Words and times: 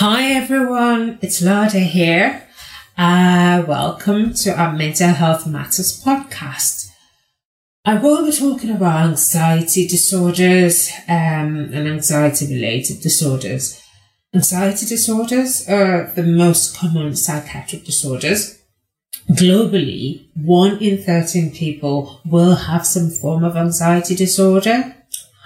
Hi 0.00 0.30
everyone, 0.30 1.18
it's 1.22 1.42
Lade 1.42 1.72
here. 1.72 2.46
Uh, 2.96 3.64
welcome 3.66 4.32
to 4.32 4.56
our 4.56 4.72
Mental 4.72 5.08
Health 5.08 5.44
Matters 5.44 6.00
podcast. 6.04 6.92
I 7.84 7.96
will 7.96 8.24
be 8.24 8.30
talking 8.30 8.70
about 8.70 9.08
anxiety 9.08 9.88
disorders 9.88 10.92
um, 11.08 11.74
and 11.74 11.88
anxiety 11.88 12.46
related 12.46 13.00
disorders. 13.00 13.82
Anxiety 14.32 14.86
disorders 14.86 15.68
are 15.68 16.12
the 16.14 16.22
most 16.22 16.76
common 16.76 17.16
psychiatric 17.16 17.84
disorders. 17.84 18.56
Globally, 19.30 20.28
1 20.36 20.78
in 20.78 21.02
13 21.02 21.50
people 21.50 22.20
will 22.24 22.54
have 22.54 22.86
some 22.86 23.10
form 23.10 23.42
of 23.42 23.56
anxiety 23.56 24.14
disorder. 24.14 24.94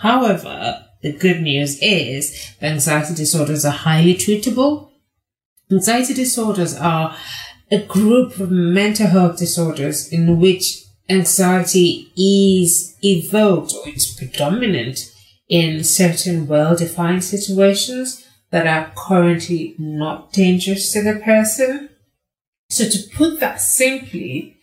However, 0.01 0.89
the 1.03 1.13
good 1.13 1.43
news 1.43 1.79
is 1.83 2.55
that 2.61 2.73
anxiety 2.73 3.15
disorders 3.15 3.65
are 3.65 3.73
highly 3.73 4.15
treatable. 4.15 4.91
Anxiety 5.71 6.15
disorders 6.15 6.77
are 6.77 7.17
a 7.71 7.83
group 7.85 8.39
of 8.39 8.51
mental 8.51 9.09
health 9.09 9.39
disorders 9.39 10.13
in 10.13 10.39
which 10.39 10.85
anxiety 11.09 12.13
is 12.17 12.97
evoked 13.03 13.75
or 13.75 13.89
is 13.89 14.15
predominant 14.17 15.11
in 15.49 15.83
certain 15.83 16.47
well-defined 16.47 17.25
situations 17.25 18.25
that 18.51 18.67
are 18.67 18.93
currently 18.97 19.75
not 19.79 20.33
dangerous 20.33 20.93
to 20.93 21.03
the 21.03 21.19
person. 21.21 21.89
So 22.71 22.89
to 22.89 22.99
put 23.15 23.41
that 23.41 23.61
simply, 23.61 24.59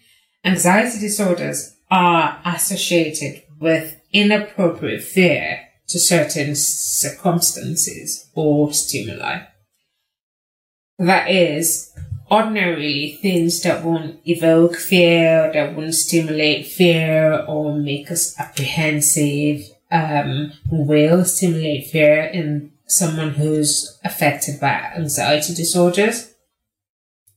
anxiety 0.45 0.99
disorders 0.99 1.75
are 1.91 2.39
associated 2.45 3.43
with 3.59 3.99
inappropriate 4.13 5.03
fear 5.03 5.68
to 5.89 5.99
certain 5.99 6.55
circumstances 6.55 8.29
or 8.35 8.71
stimuli. 8.73 9.41
That 10.97 11.29
is, 11.29 11.91
ordinarily 12.29 13.17
things 13.21 13.61
that 13.63 13.83
won't 13.83 14.19
evoke 14.25 14.75
fear, 14.75 15.51
that 15.53 15.75
won't 15.75 15.95
stimulate 15.95 16.67
fear 16.67 17.43
or 17.47 17.75
make 17.75 18.11
us 18.11 18.39
apprehensive, 18.39 19.61
um, 19.91 20.51
will 20.69 21.25
stimulate 21.25 21.87
fear 21.87 22.23
in 22.25 22.71
someone 22.85 23.31
who's 23.31 23.97
affected 24.03 24.59
by 24.59 24.91
anxiety 24.95 25.53
disorders. 25.53 26.33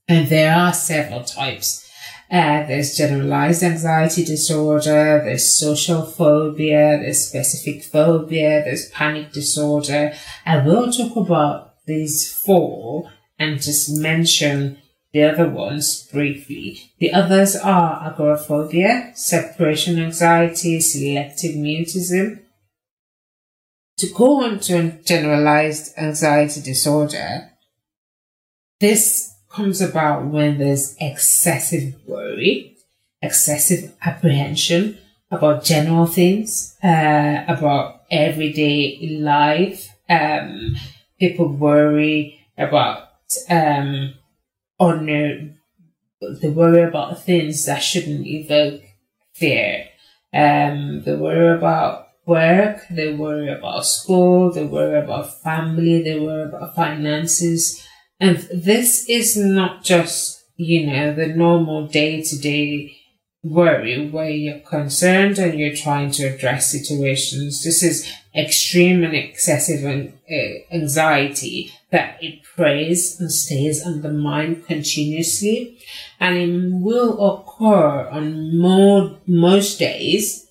And 0.09 0.29
there 0.29 0.55
are 0.55 0.73
several 0.73 1.25
types. 1.25 1.89
Uh, 2.33 2.65
there's 2.67 2.97
generalized 2.97 3.63
anxiety 3.63 4.25
disorder, 4.25 5.21
there's 5.23 5.55
social 5.55 6.03
phobia, 6.03 6.99
there's 6.99 7.29
specific 7.29 7.85
phobia, 7.85 8.65
there's 8.65 8.89
panic 8.89 9.31
disorder. 9.33 10.15
I 10.47 10.65
will 10.65 10.91
talk 10.91 11.15
about 11.15 11.75
these 11.85 12.33
four 12.33 13.13
and 13.39 13.61
just 13.61 13.95
mention 13.95 14.79
the 15.13 15.25
other 15.25 15.47
ones 15.47 16.09
briefly. 16.11 16.95
The 16.99 17.13
others 17.13 17.55
are 17.55 18.11
agoraphobia, 18.11 19.13
separation 19.15 19.99
anxiety, 19.99 20.81
selective 20.81 21.55
mutism. 21.55 22.41
To 23.99 24.07
go 24.07 24.43
on 24.43 24.59
to 24.61 25.03
generalized 25.05 25.93
anxiety 25.99 26.63
disorder, 26.63 27.51
this 28.81 29.33
comes 29.53 29.81
about 29.81 30.27
when 30.27 30.59
there's 30.59 30.97
excessive 30.99 31.95
worry, 32.33 32.77
excessive 33.21 33.93
apprehension 34.05 34.99
about 35.31 35.65
general 35.65 36.07
things, 36.07 36.77
uh, 36.83 37.45
about 37.49 38.03
everyday 38.11 39.19
life. 39.21 39.89
Um, 40.09 40.77
people 41.19 41.49
worry 41.49 42.41
about 42.59 43.09
um, 43.49 44.15
ordinary, 44.79 45.55
they 46.21 46.49
worry 46.49 46.83
about 46.83 47.23
things 47.23 47.65
that 47.67 47.79
shouldn't 47.79 48.27
evoke 48.27 48.83
fear. 49.33 49.87
Um, 50.35 51.03
they 51.03 51.15
worry 51.15 51.57
about 51.57 52.09
work, 52.27 52.83
they 52.91 53.13
worry 53.15 53.53
about 53.53 53.85
school, 53.87 54.53
they 54.53 54.65
worry 54.65 54.99
about 54.99 55.43
family, 55.43 56.03
they 56.03 56.19
worry 56.19 56.45
about 56.45 56.75
finances. 56.75 57.87
And 58.21 58.39
this 58.55 59.09
is 59.09 59.37
not 59.37 59.83
just, 59.83 60.42
you 60.63 60.87
know, 60.87 61.15
the 61.15 61.27
normal 61.27 61.87
day 61.87 62.23
to 62.23 62.39
day 62.39 62.97
worry 63.43 64.09
where 64.09 64.31
you're 64.31 64.61
concerned 64.61 65.39
and 65.39 65.59
you're 65.59 65.75
trying 65.75 66.11
to 66.13 66.25
address 66.25 66.71
situations. 66.71 67.65
This 67.65 67.83
is 67.83 68.13
extreme 68.35 69.03
and 69.03 69.15
excessive 69.15 69.85
uh, 69.85 70.35
anxiety 70.75 71.73
that 71.91 72.23
it 72.23 72.43
preys 72.45 73.21
and 73.21 73.31
stays 73.31 73.85
on 73.85 74.03
the 74.03 74.13
mind 74.13 74.65
continuously 74.67 75.79
and 76.21 76.37
it 76.37 76.73
will 76.73 77.21
occur 77.21 78.09
on 78.09 78.57
more, 78.57 79.19
most 79.27 79.79
days 79.79 80.47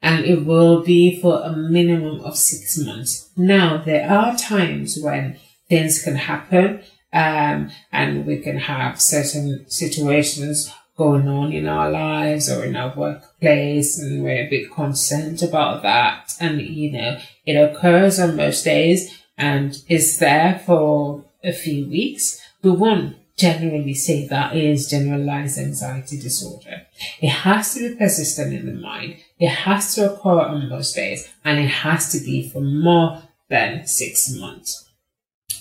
and 0.00 0.24
it 0.24 0.46
will 0.46 0.84
be 0.84 1.20
for 1.20 1.42
a 1.42 1.52
minimum 1.52 2.20
of 2.20 2.36
six 2.36 2.78
months. 2.78 3.28
Now, 3.36 3.78
there 3.78 4.08
are 4.08 4.36
times 4.36 4.98
when 5.02 5.36
things 5.68 6.00
can 6.00 6.14
happen 6.14 6.84
um, 7.12 7.70
and 7.92 8.26
we 8.26 8.38
can 8.38 8.58
have 8.58 9.00
certain 9.00 9.68
situations 9.68 10.72
going 10.96 11.28
on 11.28 11.52
in 11.52 11.66
our 11.66 11.90
lives 11.90 12.50
or 12.50 12.64
in 12.64 12.74
our 12.74 12.94
workplace 12.96 13.98
and 13.98 14.22
we're 14.22 14.46
a 14.46 14.50
bit 14.50 14.72
concerned 14.72 15.42
about 15.42 15.82
that. 15.82 16.32
And 16.40 16.60
you 16.60 16.92
know 16.92 17.18
it 17.44 17.54
occurs 17.54 18.18
on 18.18 18.36
most 18.36 18.64
days 18.64 19.22
and 19.36 19.76
is 19.88 20.18
there 20.18 20.62
for 20.64 21.24
a 21.44 21.52
few 21.52 21.88
weeks. 21.88 22.40
We 22.62 22.70
won't 22.70 23.16
generally 23.36 23.92
say 23.92 24.26
that 24.28 24.56
is 24.56 24.88
generalized 24.88 25.58
anxiety 25.58 26.18
disorder. 26.18 26.86
It 27.20 27.28
has 27.28 27.74
to 27.74 27.90
be 27.90 27.94
persistent 27.94 28.54
in 28.54 28.64
the 28.64 28.72
mind. 28.72 29.16
It 29.38 29.48
has 29.48 29.94
to 29.94 30.14
occur 30.14 30.40
on 30.40 30.70
most 30.70 30.96
days 30.96 31.30
and 31.44 31.60
it 31.60 31.68
has 31.68 32.10
to 32.12 32.24
be 32.24 32.48
for 32.48 32.62
more 32.62 33.22
than 33.50 33.86
six 33.86 34.34
months 34.34 34.85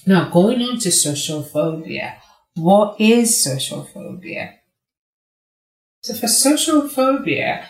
now, 0.06 0.30
going 0.30 0.62
on 0.62 0.80
to 0.80 0.92
social 0.92 1.42
phobia. 1.42 2.18
What 2.56 3.00
is 3.00 3.44
social 3.44 3.84
phobia? 3.84 4.56
So 6.04 6.14
for 6.14 6.28
social 6.28 6.88
phobia, 6.88 7.66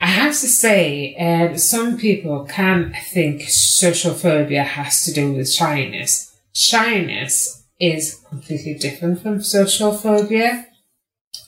I 0.00 0.06
have 0.06 0.32
to 0.32 0.48
say, 0.48 1.14
um, 1.16 1.58
some 1.58 1.96
people 1.96 2.44
can 2.44 2.94
think 3.12 3.42
social 3.48 4.14
phobia 4.14 4.62
has 4.62 5.04
to 5.04 5.12
do 5.12 5.32
with 5.32 5.52
shyness. 5.52 6.32
Shyness 6.54 7.64
is 7.80 8.20
completely 8.28 8.74
different 8.74 9.22
from 9.22 9.42
social 9.42 9.92
phobia. 9.92 10.68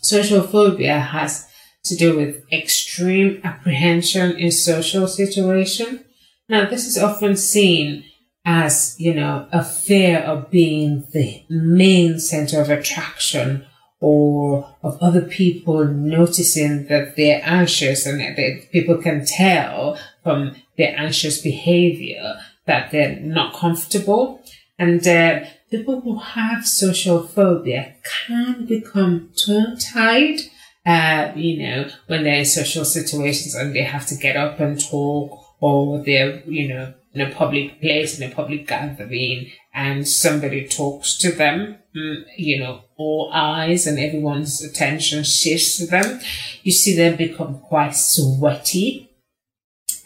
Social 0.03 0.43
phobia 0.43 0.99
has 0.99 1.49
to 1.85 1.95
do 1.95 2.17
with 2.17 2.43
extreme 2.53 3.41
apprehension 3.45 4.37
in 4.37 4.51
social 4.51 5.07
situation. 5.07 6.05
Now, 6.49 6.69
this 6.69 6.87
is 6.87 6.99
often 6.99 7.37
seen 7.37 8.05
as, 8.45 8.95
you 8.99 9.15
know, 9.15 9.49
a 9.53 9.65
fear 9.65 10.19
of 10.19 10.51
being 10.51 11.07
the 11.13 11.45
main 11.49 12.19
center 12.19 12.61
of 12.61 12.69
attraction 12.69 13.67
or 14.01 14.77
of 14.83 14.99
other 15.01 15.23
people 15.23 15.85
noticing 15.87 16.87
that 16.89 17.17
they're 17.17 17.41
anxious 17.43 18.05
and 18.05 18.21
that 18.21 18.71
people 18.71 18.99
can 18.99 19.25
tell 19.25 19.99
from 20.23 20.55
their 20.77 20.95
anxious 20.99 21.41
behavior 21.41 22.35
that 22.67 22.91
they're 22.91 23.17
not 23.21 23.55
comfortable. 23.55 24.43
And 24.79 25.07
uh, 25.07 25.45
people 25.71 26.01
who 26.03 26.19
have 26.19 26.67
social 26.67 27.27
phobia 27.27 27.95
can 28.27 28.67
become 28.67 29.31
tongue 29.47 29.79
tied. 29.79 30.41
Uh, 30.85 31.33
you 31.35 31.59
know, 31.61 31.89
when 32.09 32.25
they're 32.25 32.41
in 32.41 32.45
social 32.45 32.85
situations 32.85 33.55
and 33.55 33.75
they 33.75 33.83
have 33.83 34.07
to 34.07 34.17
get 34.17 34.37
up 34.37 34.61
and 34.61 34.79
talk 34.79 35.41
or 35.61 36.05
they're, 36.05 36.43
you 36.45 36.69
know, 36.69 36.93
in 37.15 37.21
a 37.21 37.31
public 37.31 37.81
place, 37.81 38.19
in 38.19 38.31
a 38.31 38.35
public 38.35 38.67
gathering, 38.67 39.51
and 39.73 40.07
somebody 40.07 40.67
talks 40.67 41.17
to 41.19 41.31
them, 41.31 41.79
mm, 41.95 42.25
you 42.37 42.59
know, 42.59 42.83
all 42.97 43.31
eyes 43.33 43.87
and 43.87 43.99
everyone's 43.99 44.63
attention 44.63 45.23
shifts 45.23 45.77
to 45.79 45.87
them, 45.87 46.21
you 46.63 46.73
see 46.73 46.97
them 46.97 47.17
become 47.17 47.61
quite 47.61 47.95
sweaty. 47.95 49.11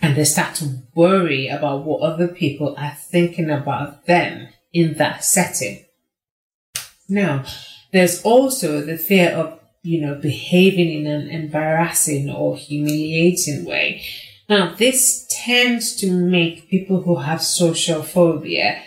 and 0.01 0.15
they 0.15 0.25
start 0.25 0.55
to 0.55 0.79
worry 0.95 1.49
about 1.49 1.85
what 1.85 2.03
other 2.03 2.29
people 2.29 2.73
are 2.79 2.95
thinking 2.95 3.51
about 3.51 4.07
them 4.07 4.49
in 4.73 4.95
that 4.95 5.25
setting. 5.25 5.85
Now, 7.09 7.45
there's 7.93 8.23
also 8.23 8.81
the 8.81 8.97
fear 8.97 9.31
of, 9.31 9.59
you 9.83 10.01
know, 10.01 10.15
behaving 10.15 10.93
in 10.93 11.07
an 11.07 11.29
embarrassing 11.29 12.31
or 12.31 12.57
humiliating 12.57 13.65
way. 13.65 14.05
Now, 14.49 14.75
this 14.75 15.27
tends 15.29 15.95
to 15.97 16.11
make 16.11 16.71
people 16.71 17.03
who 17.03 17.17
have 17.17 17.43
social 17.43 18.03
phobia 18.03 18.83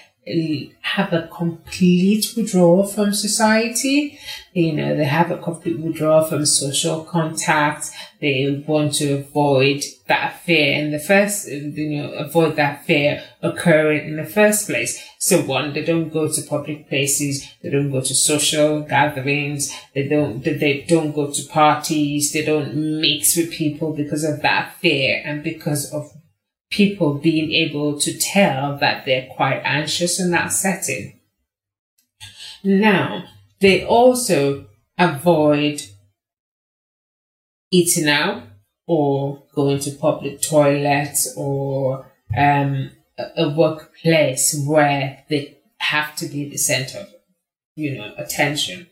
have 0.81 1.13
a 1.13 1.27
complete 1.33 2.33
withdrawal 2.37 2.85
from 2.85 3.13
society. 3.13 4.19
You 4.53 4.73
know, 4.73 4.95
they 4.95 5.05
have 5.05 5.31
a 5.31 5.37
complete 5.37 5.79
withdrawal 5.79 6.25
from 6.25 6.45
social 6.45 7.03
contact. 7.03 7.89
They 8.19 8.63
want 8.67 8.93
to 8.95 9.13
avoid 9.13 9.83
that 10.07 10.41
fear 10.41 10.73
in 10.73 10.91
the 10.91 10.99
first, 10.99 11.47
you 11.49 11.97
know, 11.97 12.11
avoid 12.11 12.55
that 12.57 12.85
fear 12.85 13.23
occurring 13.41 14.09
in 14.09 14.17
the 14.17 14.25
first 14.25 14.67
place. 14.67 15.03
So 15.17 15.41
one, 15.41 15.73
they 15.73 15.83
don't 15.83 16.09
go 16.09 16.31
to 16.31 16.41
public 16.43 16.87
places. 16.87 17.49
They 17.63 17.69
don't 17.69 17.91
go 17.91 18.01
to 18.01 18.13
social 18.13 18.81
gatherings. 18.81 19.73
They 19.95 20.07
don't, 20.07 20.43
they 20.43 20.85
don't 20.87 21.13
go 21.13 21.31
to 21.31 21.47
parties. 21.47 22.31
They 22.31 22.45
don't 22.45 22.75
mix 23.01 23.35
with 23.35 23.51
people 23.51 23.93
because 23.93 24.23
of 24.23 24.41
that 24.41 24.75
fear 24.75 25.21
and 25.25 25.43
because 25.43 25.91
of 25.91 26.13
people 26.71 27.15
being 27.15 27.51
able 27.51 27.99
to 27.99 28.17
tell 28.17 28.77
that 28.77 29.05
they're 29.05 29.27
quite 29.35 29.61
anxious 29.63 30.19
in 30.19 30.31
that 30.31 30.51
setting. 30.51 31.19
Now, 32.63 33.25
they 33.59 33.83
also 33.85 34.65
avoid 34.97 35.83
eating 37.71 38.07
out 38.07 38.43
or 38.87 39.43
going 39.53 39.79
to 39.79 39.91
public 39.91 40.41
toilets 40.41 41.33
or 41.37 42.11
um, 42.35 42.91
a, 43.17 43.49
workplace 43.49 44.59
where 44.65 45.23
they 45.29 45.57
have 45.77 46.15
to 46.15 46.27
be 46.27 46.49
the 46.49 46.57
center 46.57 46.99
of, 46.99 47.13
you 47.75 47.97
know, 47.97 48.13
attention. 48.17 48.87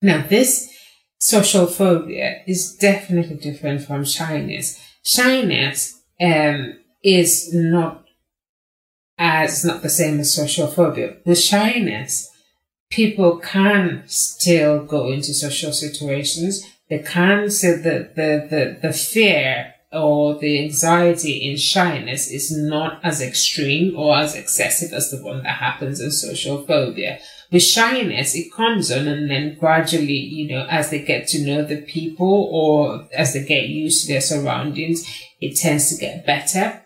Now, 0.00 0.26
this 0.26 0.72
social 1.18 1.66
phobia 1.66 2.42
is 2.46 2.74
definitely 2.76 3.36
different 3.36 3.84
from 3.84 4.04
shyness. 4.04 4.80
Shyness 5.04 6.00
um, 6.20 6.78
is 7.02 7.52
not 7.52 8.04
as 9.18 9.64
not 9.64 9.82
the 9.82 9.88
same 9.88 10.20
as 10.20 10.34
social 10.34 10.66
phobia. 10.66 11.16
With 11.24 11.38
shyness, 11.38 12.30
people 12.90 13.38
can 13.38 14.02
still 14.06 14.84
go 14.84 15.10
into 15.10 15.32
social 15.32 15.72
situations. 15.72 16.66
They 16.88 16.98
can 16.98 17.50
say 17.50 17.76
that 17.76 18.16
the, 18.16 18.46
the, 18.50 18.78
the 18.88 18.92
fear 18.92 19.74
or 19.92 20.38
the 20.38 20.64
anxiety 20.64 21.50
in 21.50 21.56
shyness 21.56 22.30
is 22.30 22.50
not 22.50 22.98
as 23.04 23.20
extreme 23.20 23.96
or 23.96 24.16
as 24.16 24.34
excessive 24.34 24.92
as 24.92 25.10
the 25.10 25.22
one 25.22 25.42
that 25.42 25.56
happens 25.56 26.00
in 26.00 26.10
social 26.10 26.64
phobia. 26.66 27.18
With 27.50 27.62
shyness, 27.62 28.34
it 28.34 28.52
comes 28.52 28.90
on 28.90 29.06
and 29.06 29.30
then 29.30 29.56
gradually, 29.58 30.12
you 30.12 30.48
know, 30.48 30.66
as 30.70 30.88
they 30.90 31.04
get 31.04 31.28
to 31.28 31.44
know 31.44 31.62
the 31.64 31.82
people 31.82 32.48
or 32.50 33.06
as 33.14 33.34
they 33.34 33.44
get 33.44 33.68
used 33.68 34.06
to 34.06 34.12
their 34.12 34.22
surroundings, 34.22 35.06
it 35.40 35.56
tends 35.56 35.90
to 35.90 36.00
get 36.00 36.24
better. 36.24 36.81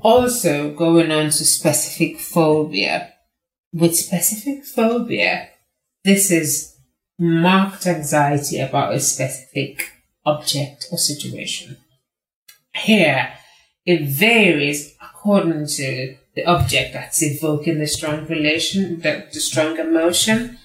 Also, 0.00 0.74
going 0.74 1.10
on 1.10 1.24
to 1.24 1.44
specific 1.44 2.20
phobia. 2.20 3.14
With 3.72 3.96
specific 3.96 4.64
phobia, 4.64 5.48
this 6.04 6.30
is 6.30 6.76
marked 7.18 7.86
anxiety 7.86 8.60
about 8.60 8.94
a 8.94 9.00
specific 9.00 9.90
object 10.24 10.86
or 10.90 10.98
situation. 10.98 11.76
Here, 12.74 13.32
it 13.84 14.08
varies 14.08 14.94
according 15.02 15.66
to 15.66 16.16
the 16.34 16.44
object 16.44 16.92
that's 16.92 17.22
evoking 17.22 17.78
the 17.78 17.86
strong 17.86 18.26
relation, 18.26 19.00
the, 19.00 19.26
the 19.32 19.40
strong 19.40 19.78
emotion 19.78 20.58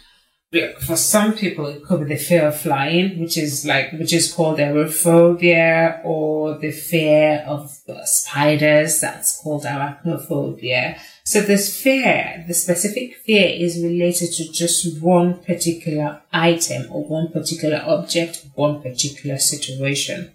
for 0.80 0.96
some 0.96 1.34
people 1.34 1.66
it 1.68 1.84
could 1.84 2.02
be 2.02 2.14
the 2.14 2.22
fear 2.22 2.48
of 2.48 2.60
flying, 2.60 3.20
which 3.20 3.38
is 3.38 3.66
like 3.66 3.92
which 3.94 4.14
is 4.14 4.32
called 4.32 4.60
aerophobia, 4.60 6.04
or 6.04 6.58
the 6.58 6.72
fear 6.72 7.44
of 7.48 7.72
spiders, 8.06 9.00
that's 9.00 9.42
called 9.42 9.64
arachnophobia. 9.64 11.00
So 11.26 11.42
this 11.42 11.82
fear, 11.82 12.44
the 12.48 12.54
specific 12.54 13.16
fear 13.26 13.48
is 13.48 13.82
related 13.82 14.34
to 14.34 14.52
just 14.52 15.02
one 15.02 15.40
particular 15.44 16.22
item 16.32 16.92
or 16.92 17.06
one 17.06 17.30
particular 17.32 17.82
object, 17.86 18.46
one 18.56 18.82
particular 18.82 19.38
situation. 19.38 20.34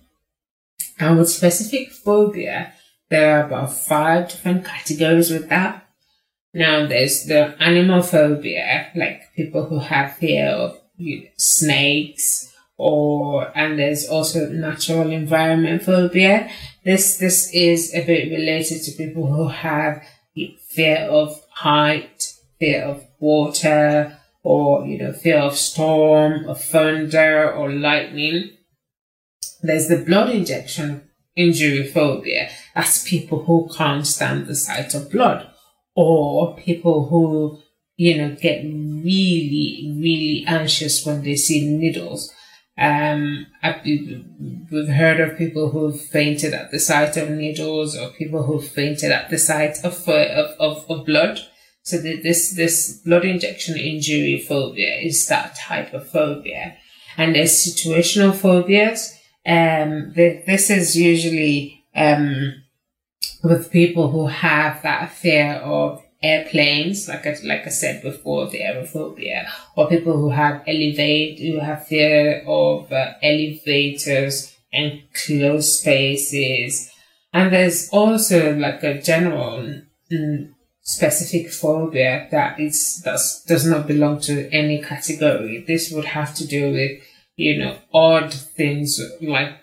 And 0.98 1.18
with 1.18 1.28
specific 1.28 1.92
phobia, 1.92 2.72
there 3.10 3.38
are 3.38 3.46
about 3.46 3.72
five 3.72 4.30
different 4.30 4.64
categories 4.64 5.30
with 5.30 5.48
that. 5.50 5.87
Now 6.54 6.86
there's 6.86 7.24
the 7.24 7.54
animal 7.62 8.02
phobia, 8.02 8.90
like 8.94 9.34
people 9.34 9.66
who 9.66 9.78
have 9.80 10.16
fear 10.16 10.48
of 10.48 10.80
you 10.96 11.20
know, 11.20 11.28
snakes, 11.36 12.52
or 12.76 13.52
and 13.56 13.78
there's 13.78 14.08
also 14.08 14.48
natural 14.48 15.10
environment 15.10 15.82
phobia. 15.82 16.50
This 16.84 17.18
this 17.18 17.52
is 17.52 17.94
a 17.94 18.04
bit 18.04 18.30
related 18.30 18.82
to 18.84 18.92
people 18.92 19.26
who 19.26 19.48
have 19.48 20.02
fear 20.68 20.98
of 21.10 21.38
height, 21.50 22.32
fear 22.58 22.82
of 22.82 23.04
water, 23.18 24.18
or 24.42 24.86
you 24.86 24.98
know 24.98 25.12
fear 25.12 25.38
of 25.38 25.56
storm, 25.56 26.48
or 26.48 26.54
thunder, 26.54 27.52
or 27.52 27.70
lightning. 27.70 28.50
There's 29.62 29.88
the 29.88 29.98
blood 29.98 30.30
injection 30.30 31.10
injury 31.36 31.86
phobia. 31.86 32.48
That's 32.74 33.06
people 33.06 33.44
who 33.44 33.68
can't 33.76 34.06
stand 34.06 34.46
the 34.46 34.54
sight 34.54 34.94
of 34.94 35.10
blood 35.10 35.50
or 36.00 36.54
people 36.54 37.08
who, 37.08 37.58
you 37.96 38.16
know, 38.16 38.36
get 38.40 38.62
really, 38.62 39.92
really 40.00 40.44
anxious 40.46 41.04
when 41.04 41.24
they 41.24 41.34
see 41.34 41.66
needles. 41.66 42.32
Um, 42.78 43.48
we've 44.70 44.88
heard 44.90 45.18
of 45.18 45.36
people 45.36 45.70
who've 45.70 46.00
fainted 46.00 46.54
at 46.54 46.70
the 46.70 46.78
sight 46.78 47.16
of 47.16 47.30
needles 47.30 47.96
or 47.96 48.10
people 48.10 48.44
who've 48.44 48.64
fainted 48.64 49.10
at 49.10 49.28
the 49.28 49.38
sight 49.38 49.78
of, 49.82 50.08
of, 50.08 50.50
of, 50.60 50.88
of 50.88 51.04
blood. 51.04 51.40
So 51.82 51.98
this, 51.98 52.54
this 52.54 53.00
blood 53.04 53.24
injection 53.24 53.76
injury 53.76 54.38
phobia 54.38 54.98
is 54.98 55.26
that 55.26 55.56
type 55.56 55.92
of 55.92 56.08
phobia. 56.08 56.76
And 57.16 57.34
there's 57.34 57.66
situational 57.66 58.36
phobias. 58.36 59.18
Um, 59.44 60.12
this 60.14 60.70
is 60.70 60.96
usually, 60.96 61.82
um, 61.96 62.62
with 63.42 63.70
people 63.70 64.10
who 64.10 64.26
have 64.26 64.82
that 64.82 65.12
fear 65.12 65.54
of 65.54 66.02
airplanes, 66.22 67.08
like 67.08 67.26
I, 67.26 67.36
like 67.44 67.66
I 67.66 67.70
said 67.70 68.02
before, 68.02 68.48
the 68.48 68.60
aerophobia, 68.60 69.48
or 69.76 69.88
people 69.88 70.14
who 70.14 70.30
have 70.30 70.62
elevate, 70.66 71.38
who 71.38 71.60
have 71.60 71.86
fear 71.86 72.42
of 72.46 72.92
uh, 72.92 73.12
elevators 73.22 74.56
and 74.72 75.02
closed 75.14 75.80
spaces. 75.80 76.90
And 77.32 77.52
there's 77.52 77.88
also 77.90 78.54
like 78.56 78.82
a 78.82 79.00
general 79.00 79.82
mm, 80.12 80.52
specific 80.82 81.52
phobia 81.52 82.26
that 82.30 82.58
is, 82.58 83.00
does, 83.04 83.44
does 83.46 83.66
not 83.66 83.86
belong 83.86 84.20
to 84.22 84.50
any 84.50 84.82
category. 84.82 85.64
This 85.66 85.92
would 85.92 86.06
have 86.06 86.34
to 86.36 86.46
do 86.46 86.72
with, 86.72 87.00
you 87.36 87.58
know, 87.58 87.78
odd 87.92 88.32
things 88.32 89.00
like 89.20 89.60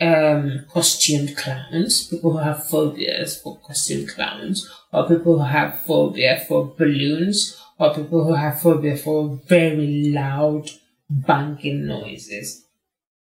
um, 0.00 0.64
costumed 0.70 1.36
clowns, 1.36 2.08
people 2.08 2.32
who 2.32 2.38
have 2.38 2.66
phobias 2.66 3.40
for 3.40 3.60
costumed 3.60 4.08
clowns, 4.08 4.68
or 4.92 5.08
people 5.08 5.38
who 5.38 5.44
have 5.44 5.82
phobia 5.82 6.44
for 6.46 6.74
balloons, 6.76 7.60
or 7.78 7.94
people 7.94 8.24
who 8.24 8.34
have 8.34 8.60
phobia 8.60 8.96
for 8.96 9.40
very 9.46 10.10
loud 10.12 10.70
banging 11.08 11.86
noises. 11.86 12.66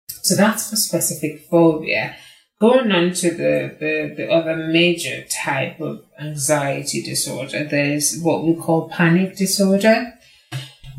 So 0.08 0.36
that's 0.36 0.70
for 0.70 0.76
specific 0.76 1.48
phobia. 1.50 2.16
Going 2.60 2.92
on 2.92 3.14
to 3.14 3.32
the, 3.32 3.78
the, 3.80 4.14
the 4.18 4.30
other 4.30 4.58
major 4.58 5.24
type 5.32 5.80
of 5.80 6.04
anxiety 6.20 7.02
disorder, 7.02 7.64
there's 7.64 8.20
what 8.22 8.44
we 8.44 8.54
call 8.56 8.90
panic 8.90 9.38
disorder. 9.38 10.14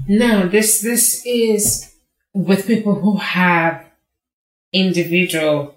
Now, 0.09 0.47
this, 0.47 0.81
this 0.81 1.23
is 1.26 1.95
with 2.33 2.67
people 2.67 2.95
who 2.95 3.19
have 3.19 3.89
individual 4.72 5.74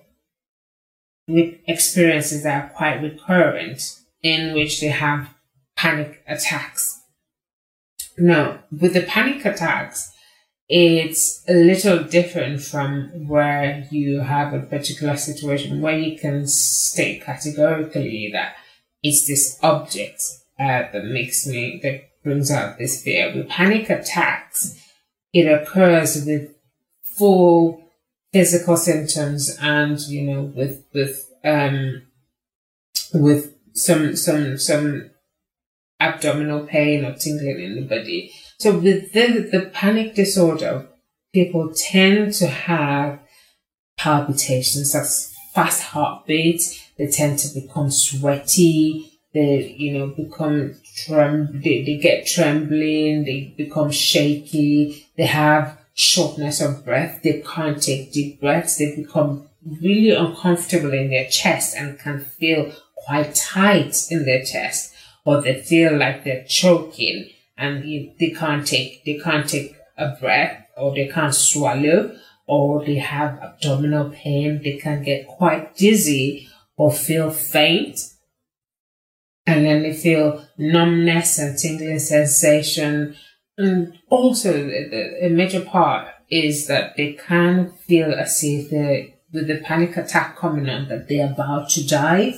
experiences 1.27 2.43
that 2.43 2.63
are 2.63 2.69
quite 2.69 3.01
recurrent 3.01 3.81
in 4.21 4.53
which 4.53 4.81
they 4.81 4.87
have 4.87 5.33
panic 5.75 6.21
attacks. 6.27 7.01
Now, 8.17 8.59
with 8.71 8.93
the 8.93 9.01
panic 9.01 9.45
attacks, 9.45 10.11
it's 10.69 11.43
a 11.47 11.53
little 11.53 12.03
different 12.03 12.61
from 12.61 13.27
where 13.27 13.85
you 13.91 14.21
have 14.21 14.53
a 14.53 14.59
particular 14.59 15.17
situation 15.17 15.81
where 15.81 15.97
you 15.97 16.17
can 16.17 16.47
state 16.47 17.23
categorically 17.23 18.29
that 18.33 18.55
it's 19.01 19.27
this 19.27 19.59
object 19.61 20.23
uh, 20.59 20.83
that 20.91 21.05
makes 21.05 21.45
me, 21.45 21.79
that 21.83 22.09
brings 22.23 22.49
out 22.49 22.77
this 22.77 23.03
fear. 23.03 23.33
With 23.35 23.49
panic 23.49 23.89
attacks, 23.89 24.79
it 25.33 25.45
occurs 25.45 26.25
with 26.25 26.55
full 27.17 27.82
physical 28.33 28.75
symptoms 28.75 29.57
and, 29.61 29.99
you 30.01 30.23
know, 30.23 30.41
with, 30.41 30.83
with 30.93 31.29
um, 31.45 32.01
with 33.13 33.53
some 33.73 34.15
some 34.15 34.57
some 34.57 35.11
abdominal 35.99 36.65
pain 36.65 37.05
or 37.05 37.13
tingling 37.13 37.59
in 37.59 37.75
the 37.75 37.81
body. 37.81 38.31
So 38.57 38.77
with 38.77 39.13
the, 39.13 39.47
the 39.51 39.69
panic 39.73 40.15
disorder, 40.15 40.87
people 41.33 41.73
tend 41.75 42.33
to 42.35 42.47
have 42.47 43.19
palpitations, 43.97 44.93
that's 44.93 45.33
fast 45.53 45.83
heartbeat. 45.83 46.61
They 46.97 47.07
tend 47.07 47.39
to 47.39 47.59
become 47.59 47.91
sweaty. 47.91 49.09
They, 49.33 49.75
you 49.77 49.97
know, 49.97 50.07
become 50.07 50.75
trem- 50.95 51.61
they, 51.61 51.83
they 51.83 51.97
get 51.97 52.27
trembling. 52.27 53.23
They 53.25 53.53
become 53.57 53.91
shaky. 53.91 55.07
They 55.17 55.25
have 55.25 55.77
shortness 55.93 56.61
of 56.61 56.83
breath. 56.83 57.21
They 57.23 57.41
can't 57.41 57.81
take 57.81 58.11
deep 58.11 58.39
breaths. 58.39 58.77
They 58.77 58.95
become 58.95 59.49
really 59.81 60.11
uncomfortable 60.11 60.93
in 60.93 61.09
their 61.09 61.27
chest 61.29 61.75
and 61.75 61.99
can 61.99 62.19
feel 62.19 62.73
quite 62.95 63.35
tight 63.35 63.95
in 64.09 64.25
their 64.25 64.43
chest 64.43 64.93
or 65.25 65.41
they 65.41 65.61
feel 65.61 65.97
like 65.97 66.23
they're 66.23 66.45
choking 66.47 67.29
and 67.57 67.83
they 68.19 68.35
can't 68.37 68.65
take, 68.65 69.05
they 69.05 69.19
can't 69.19 69.47
take 69.47 69.75
a 69.97 70.15
breath 70.19 70.65
or 70.77 70.93
they 70.93 71.07
can't 71.07 71.35
swallow 71.35 72.15
or 72.47 72.83
they 72.85 72.95
have 72.95 73.39
abdominal 73.39 74.09
pain. 74.09 74.61
They 74.63 74.77
can 74.77 75.03
get 75.03 75.27
quite 75.27 75.75
dizzy 75.75 76.49
or 76.75 76.91
feel 76.91 77.31
faint. 77.31 77.99
And 79.45 79.65
then 79.65 79.83
they 79.83 79.93
feel 79.93 80.45
numbness 80.57 81.37
and 81.37 81.57
tingling 81.57 81.99
sensation. 81.99 83.15
And 83.57 83.99
also 84.09 84.51
a 84.51 85.29
major 85.29 85.61
part 85.61 86.07
is 86.29 86.67
that 86.67 86.97
they 86.97 87.13
can 87.13 87.71
feel 87.71 88.13
as 88.13 88.43
if 88.43 88.69
they 88.69 89.13
with 89.33 89.47
the 89.47 89.59
panic 89.59 89.97
attack 89.97 90.37
coming 90.37 90.69
on 90.69 90.87
that 90.87 91.09
they're 91.09 91.31
about 91.31 91.69
to 91.71 91.85
die. 91.85 92.33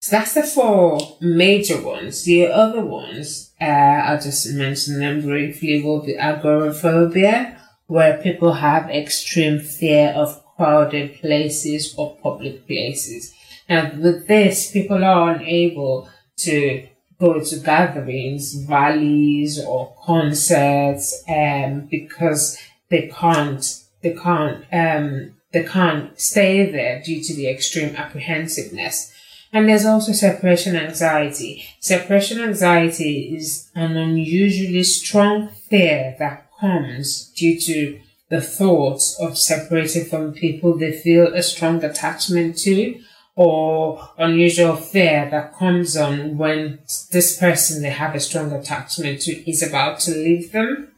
So 0.00 0.16
that's 0.16 0.34
the 0.34 0.42
four 0.42 0.98
major 1.20 1.80
ones. 1.80 2.24
The 2.24 2.46
other 2.46 2.84
ones, 2.84 3.52
uh, 3.60 3.64
I'll 3.64 4.20
just 4.20 4.48
mention 4.54 4.98
them 4.98 5.20
briefly, 5.20 5.82
will 5.82 6.04
be 6.04 6.16
agoraphobia, 6.16 7.60
where 7.86 8.20
people 8.22 8.54
have 8.54 8.90
extreme 8.90 9.60
fear 9.60 10.08
of 10.10 10.42
crowded 10.56 11.20
places 11.20 11.94
or 11.96 12.16
public 12.22 12.66
places. 12.66 13.34
Now, 13.68 13.92
with 13.94 14.26
this, 14.26 14.70
people 14.70 15.04
are 15.04 15.34
unable 15.34 16.08
to 16.38 16.88
go 17.20 17.38
to 17.38 17.58
gatherings, 17.58 18.64
rallies, 18.68 19.62
or 19.62 19.94
concerts, 20.02 21.22
um, 21.28 21.86
because 21.90 22.58
they 22.88 23.08
can't 23.08 23.84
they 24.02 24.14
can't 24.14 24.64
um, 24.72 25.36
they 25.52 25.64
can't 25.64 26.18
stay 26.18 26.70
there 26.70 27.02
due 27.02 27.22
to 27.22 27.34
the 27.34 27.48
extreme 27.48 27.94
apprehensiveness. 27.94 29.12
And 29.52 29.68
there's 29.68 29.84
also 29.84 30.12
separation 30.12 30.76
anxiety. 30.76 31.64
Separation 31.80 32.40
anxiety 32.40 33.34
is 33.34 33.68
an 33.74 33.96
unusually 33.96 34.84
strong 34.84 35.48
fear 35.48 36.14
that 36.20 36.48
comes 36.60 37.32
due 37.34 37.58
to 37.60 38.00
the 38.28 38.40
thoughts 38.40 39.18
of 39.20 39.36
separating 39.36 40.04
from 40.04 40.32
people 40.32 40.78
they 40.78 40.92
feel 40.92 41.34
a 41.34 41.42
strong 41.42 41.82
attachment 41.82 42.56
to 42.58 43.00
or 43.36 44.10
unusual 44.18 44.76
fear 44.76 45.28
that 45.30 45.56
comes 45.56 45.96
on 45.96 46.36
when 46.36 46.80
this 47.12 47.38
person 47.38 47.82
they 47.82 47.90
have 47.90 48.14
a 48.14 48.20
strong 48.20 48.52
attachment 48.52 49.20
to 49.22 49.50
is 49.50 49.62
about 49.62 50.00
to 50.00 50.10
leave 50.10 50.52
them. 50.52 50.88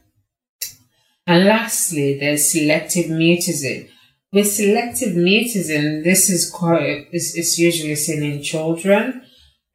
And 1.25 1.45
lastly, 1.45 2.19
there's 2.19 2.51
selective 2.51 3.05
mutism. 3.05 3.89
With 4.33 4.51
selective 4.51 5.15
mutism, 5.15 6.03
this 6.03 6.29
is 6.29 6.49
quite, 6.49 7.07
is, 7.13 7.35
is 7.35 7.59
usually 7.59 7.95
seen 7.95 8.23
in 8.23 8.41
children 8.41 9.21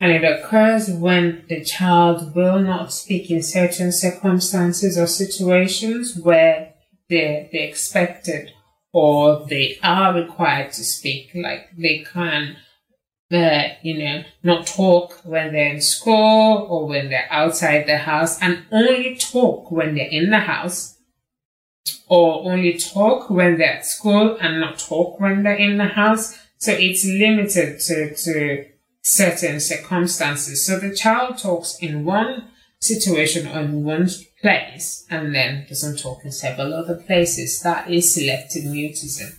and 0.01 0.13
it 0.13 0.25
occurs 0.25 0.91
when 0.91 1.45
the 1.49 1.65
child 1.65 2.35
will 2.35 2.61
not 2.61 2.93
speak 2.93 3.31
in 3.31 3.43
certain 3.43 3.91
circumstances 3.91 4.97
or 4.97 5.07
situations 5.07 6.17
where 6.17 6.75
they're, 7.09 7.49
they're 7.51 7.69
expected 7.69 8.53
or 8.93 9.47
they 9.47 9.79
are 9.83 10.15
required 10.15 10.73
to 10.73 10.85
speak. 10.85 11.31
Like 11.35 11.71
they 11.77 12.07
can, 12.11 12.57
uh, 13.33 13.75
you 13.83 13.99
know, 13.99 14.25
not 14.43 14.67
talk 14.67 15.21
when 15.25 15.53
they're 15.53 15.75
in 15.75 15.81
school 15.81 16.67
or 16.71 16.87
when 16.87 17.11
they're 17.11 17.29
outside 17.31 17.87
the 17.87 17.99
house 17.99 18.41
and 18.41 18.65
only 18.73 19.17
talk 19.17 19.71
when 19.71 19.95
they're 19.95 20.09
in 20.09 20.31
the 20.31 20.41
house 20.41 20.97
or 22.09 22.51
only 22.51 22.79
talk 22.79 23.29
when 23.31 23.59
they're 23.59 23.75
at 23.75 23.87
school 23.87 24.37
and 24.41 24.61
not 24.61 24.79
talk 24.79 25.21
when 25.21 25.43
they're 25.43 25.55
in 25.55 25.77
the 25.79 25.87
house. 25.87 26.39
So 26.57 26.73
it's 26.73 27.05
limited 27.05 27.81
to, 27.81 28.15
to 28.15 28.65
certain 29.03 29.61
circumstances. 29.61 30.67
So 30.67 30.79
the 30.79 30.95
child 30.95 31.39
talks 31.39 31.79
in 31.81 32.05
one 32.05 32.49
situation 32.81 33.47
or 33.47 33.61
in 33.61 33.85
one 33.85 34.09
place 34.41 35.07
and 35.11 35.35
then 35.35 35.67
doesn't 35.69 35.99
talk 35.99 36.25
in 36.25 36.33
several 36.33 36.75
other 36.75 36.97
places. 36.97 37.61
That 37.63 37.91
is 37.91 38.15
selective 38.15 38.65
mutism. 38.65 39.39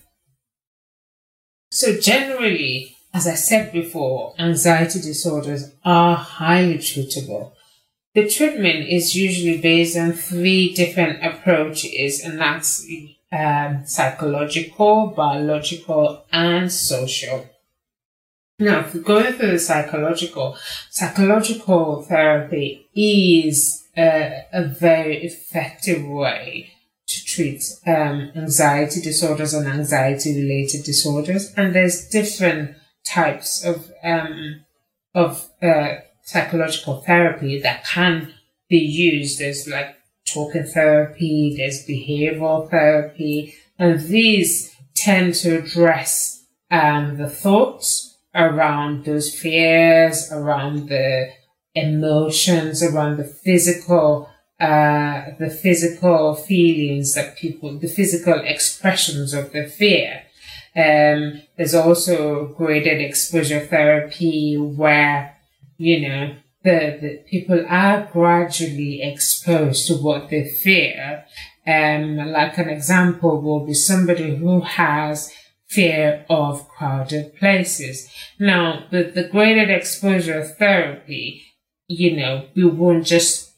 So 1.72 2.00
generally, 2.00 2.96
as 3.14 3.28
I 3.28 3.36
said 3.36 3.72
before, 3.72 4.34
anxiety 4.40 5.00
disorders 5.00 5.72
are 5.84 6.16
highly 6.16 6.78
treatable 6.78 7.54
the 8.16 8.28
treatment 8.28 8.90
is 8.90 9.16
usually 9.16 9.62
based 9.62 9.98
on 9.98 10.14
three 10.14 10.74
different 10.74 11.24
approaches, 11.24 12.22
and 12.22 12.40
that's 12.40 12.86
um, 13.32 13.86
psychological, 13.86 15.08
biological, 15.16 16.26
and 16.32 16.72
social. 16.72 17.48
Now, 18.60 18.82
if 18.82 18.94
we 18.94 19.00
go 19.00 19.32
through 19.32 19.52
the 19.52 19.60
psychological, 19.60 20.58
psychological 20.90 22.02
therapy 22.04 22.90
is 22.94 23.88
a, 23.98 24.44
a 24.52 24.66
very 24.66 25.24
effective 25.24 26.06
way 26.06 26.74
to 27.08 27.26
treat 27.26 27.64
um, 27.88 28.32
anxiety 28.36 29.00
disorders 29.02 29.54
and 29.54 29.66
anxiety 29.66 30.36
related 30.36 30.84
disorders. 30.84 31.54
And 31.56 31.74
there's 31.74 32.10
different 32.10 32.76
types 33.06 33.64
of 33.64 33.92
um, 34.04 34.66
of 35.16 35.50
uh, 35.62 35.96
psychological 36.24 37.02
therapy 37.02 37.62
that 37.62 37.86
can 37.86 38.34
be 38.70 38.78
used. 38.78 39.40
There's 39.40 39.68
like 39.68 39.96
talking 40.28 40.66
therapy, 40.66 41.56
there's 41.58 41.88
behavioral 41.88 42.70
therapy, 42.70 43.56
and 43.80 44.02
these 44.02 44.76
tend 44.96 45.34
to 45.36 45.60
address 45.60 46.46
um, 46.70 47.18
the 47.18 47.30
thoughts 47.30 48.09
around 48.36 49.06
those 49.06 49.34
fears, 49.34 50.32
around 50.32 50.90
the 50.90 51.30
emotions, 51.76 52.84
around 52.84 53.18
the 53.18 53.24
physical, 53.24 54.30
uh, 54.60 55.24
the 55.40 55.50
physical 55.50 56.36
feelings 56.36 57.16
that 57.16 57.38
people, 57.38 57.78
the 57.78 57.88
physical 57.88 58.40
expressions 58.44 59.34
of 59.34 59.52
the 59.52 59.66
fear. 59.66 60.24
Um, 60.76 61.42
there's 61.58 61.74
also 61.74 62.48
graded 62.48 63.02
exposure 63.02 63.60
therapy 63.60 64.56
where 64.58 65.36
you 65.80 66.08
know, 66.08 66.36
the, 66.64 66.98
the 67.02 67.24
people 67.30 67.66
are 67.68 68.08
gradually 68.12 69.02
exposed 69.02 69.88
to 69.88 69.96
what 69.96 70.30
they 70.30 70.48
fear. 70.48 71.26
Um, 71.66 72.18
like 72.18 72.58
an 72.58 72.70
example 72.70 73.42
will 73.42 73.66
be 73.66 73.74
somebody 73.74 74.36
who 74.36 74.62
has 74.62 75.34
fear 75.70 76.26
of 76.30 76.68
crowded 76.68 77.36
places. 77.36 78.10
Now, 78.40 78.86
with 78.92 79.14
the 79.14 79.24
graded 79.24 79.70
exposure 79.70 80.44
therapy, 80.44 81.44
you 81.88 82.18
know, 82.18 82.48
we 82.56 82.66
won't 82.66 83.06
just 83.06 83.54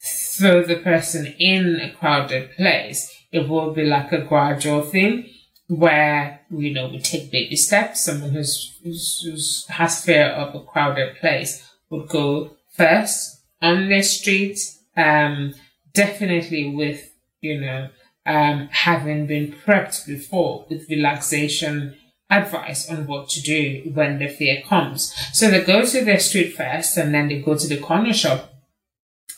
throw 0.00 0.62
the 0.62 0.76
person 0.76 1.26
in 1.38 1.76
a 1.76 1.92
crowded 1.94 2.52
place. 2.56 3.12
It 3.32 3.48
will 3.48 3.72
be 3.72 3.84
like 3.84 4.12
a 4.12 4.24
gradual 4.24 4.82
thing 4.82 5.30
where 5.68 6.40
you 6.50 6.72
know 6.72 6.88
we 6.88 7.00
take 7.00 7.30
baby 7.30 7.56
steps. 7.56 8.04
Someone 8.04 8.30
who's, 8.30 8.76
who's 8.82 9.66
has 9.68 10.04
fear 10.04 10.26
of 10.26 10.54
a 10.54 10.60
crowded 10.64 11.16
place 11.16 11.68
would 11.90 12.08
go 12.08 12.56
first 12.70 13.40
on 13.62 13.88
the 13.88 14.02
street, 14.02 14.58
um, 14.96 15.54
definitely 15.92 16.74
with 16.74 17.10
you 17.40 17.60
know 17.60 17.88
um, 18.26 18.68
having 18.72 19.26
been 19.26 19.52
prepped 19.52 20.06
before 20.06 20.66
with 20.68 20.90
relaxation 20.90 21.96
advice 22.28 22.90
on 22.90 23.06
what 23.06 23.28
to 23.30 23.40
do 23.40 23.90
when 23.94 24.18
the 24.18 24.28
fear 24.28 24.62
comes. 24.68 25.14
So 25.32 25.50
they 25.50 25.62
go 25.62 25.84
to 25.84 26.04
the 26.04 26.18
street 26.18 26.56
first, 26.56 26.96
and 26.96 27.14
then 27.14 27.28
they 27.28 27.40
go 27.40 27.56
to 27.56 27.66
the 27.66 27.78
corner 27.78 28.12
shop, 28.12 28.52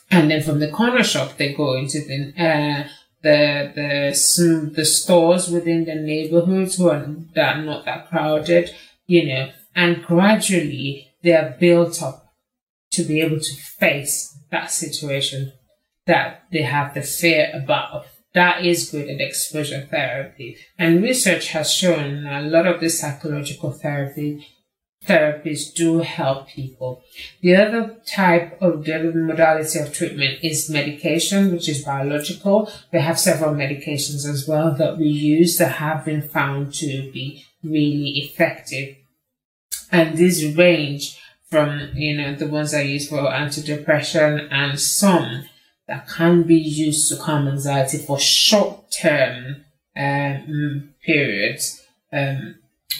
and 0.09 0.31
then 0.31 0.41
from 0.41 0.59
the 0.59 0.71
corner 0.71 1.03
shop 1.03 1.37
they 1.37 1.53
go 1.53 1.75
into 1.75 1.99
the 1.99 2.33
uh, 2.43 2.87
the 3.21 3.71
the 3.75 4.71
the 4.75 4.85
stores 4.85 5.49
within 5.49 5.85
the 5.85 5.95
neighborhoods 5.95 6.77
who 6.77 6.89
are 6.89 7.05
that 7.35 7.57
are 7.57 7.61
not 7.61 7.85
that 7.85 8.09
crowded, 8.09 8.71
you 9.05 9.27
know, 9.27 9.51
and 9.75 10.03
gradually 10.03 11.11
they 11.21 11.33
are 11.33 11.55
built 11.59 12.01
up 12.01 12.33
to 12.91 13.03
be 13.03 13.21
able 13.21 13.39
to 13.39 13.55
face 13.55 14.35
that 14.51 14.71
situation 14.71 15.53
that 16.07 16.43
they 16.51 16.63
have 16.63 16.95
the 16.95 17.01
fear 17.03 17.51
about 17.53 18.07
that 18.33 18.65
is 18.65 18.89
graded 18.89 19.21
exposure 19.21 19.87
therapy. 19.89 20.57
And 20.77 21.01
research 21.01 21.49
has 21.49 21.73
shown 21.73 22.25
a 22.25 22.41
lot 22.41 22.67
of 22.67 22.79
the 22.79 22.89
psychological 22.89 23.71
therapy 23.71 24.45
therapies 25.05 25.73
do 25.73 25.99
help 25.99 26.47
people. 26.49 27.01
The 27.41 27.55
other 27.55 27.97
type 28.05 28.61
of 28.61 28.83
the 28.83 29.11
modality 29.13 29.79
of 29.79 29.93
treatment 29.93 30.39
is 30.43 30.69
medication, 30.69 31.51
which 31.51 31.69
is 31.69 31.83
biological. 31.83 32.71
We 32.91 32.99
have 32.99 33.19
several 33.19 33.53
medications 33.53 34.27
as 34.27 34.47
well 34.47 34.75
that 34.75 34.97
we 34.97 35.07
use 35.07 35.57
that 35.57 35.73
have 35.73 36.05
been 36.05 36.21
found 36.21 36.73
to 36.75 37.11
be 37.11 37.45
really 37.63 38.19
effective. 38.19 38.97
And 39.91 40.17
these 40.17 40.55
range 40.55 41.17
from, 41.49 41.91
you 41.95 42.15
know, 42.15 42.35
the 42.35 42.47
ones 42.47 42.73
I 42.73 42.81
use 42.81 43.09
for 43.09 43.17
antidepressant 43.17 44.49
and 44.51 44.79
some 44.79 45.45
that 45.89 46.07
can 46.07 46.43
be 46.43 46.55
used 46.55 47.09
to 47.09 47.17
calm 47.17 47.47
anxiety 47.47 47.97
for 47.97 48.19
short 48.19 48.91
term 48.91 49.65
um, 49.97 50.93
periods 51.03 51.83
um, 52.13 52.55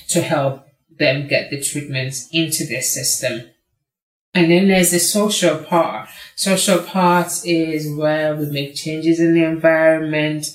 to 0.08 0.22
help 0.22 0.67
them 0.89 1.27
get 1.27 1.51
the 1.51 1.62
treatments 1.62 2.27
into 2.34 2.65
their 2.65 2.81
system. 2.81 3.50
And 4.34 4.51
then 4.51 4.67
there's 4.67 4.91
the 4.91 5.00
social 5.00 5.58
part. 5.60 6.10
Social 6.36 6.79
part 6.79 7.46
is 7.46 7.96
where 7.96 8.36
we 8.36 8.48
make 8.48 8.75
changes 8.75 9.19
in 9.19 9.34
the 9.34 9.43
environment, 9.43 10.48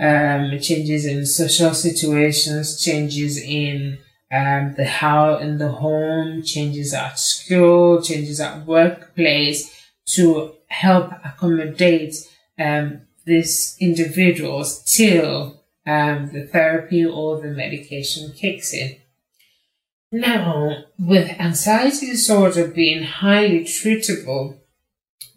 um, 0.00 0.58
changes 0.60 1.04
in 1.04 1.26
social 1.26 1.74
situations, 1.74 2.82
changes 2.82 3.38
in 3.38 3.98
um, 4.32 4.74
the 4.74 4.86
how 4.86 5.36
in 5.36 5.58
the 5.58 5.70
home, 5.70 6.42
changes 6.42 6.94
at 6.94 7.18
school, 7.18 8.02
changes 8.02 8.40
at 8.40 8.66
workplace 8.66 9.70
to 10.06 10.54
help 10.74 11.12
accommodate 11.24 12.14
um, 12.58 13.02
these 13.24 13.76
individuals 13.80 14.82
till 14.84 15.62
um, 15.86 16.30
the 16.32 16.46
therapy 16.46 17.04
or 17.04 17.40
the 17.40 17.48
medication 17.48 18.32
kicks 18.32 18.72
in. 18.74 18.96
Now, 20.10 20.84
with 20.98 21.28
anxiety 21.40 22.06
disorder 22.06 22.68
being 22.68 23.02
highly 23.02 23.64
treatable, 23.64 24.58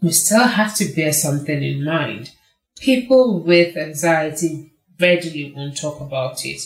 we 0.02 0.12
still 0.12 0.48
have 0.48 0.76
to 0.76 0.94
bear 0.94 1.14
something 1.14 1.64
in 1.64 1.84
mind. 1.84 2.32
People 2.80 3.40
with 3.40 3.76
anxiety 3.76 4.72
readily 5.00 5.52
won't 5.56 5.78
talk 5.78 6.00
about 6.00 6.46
it. 6.46 6.62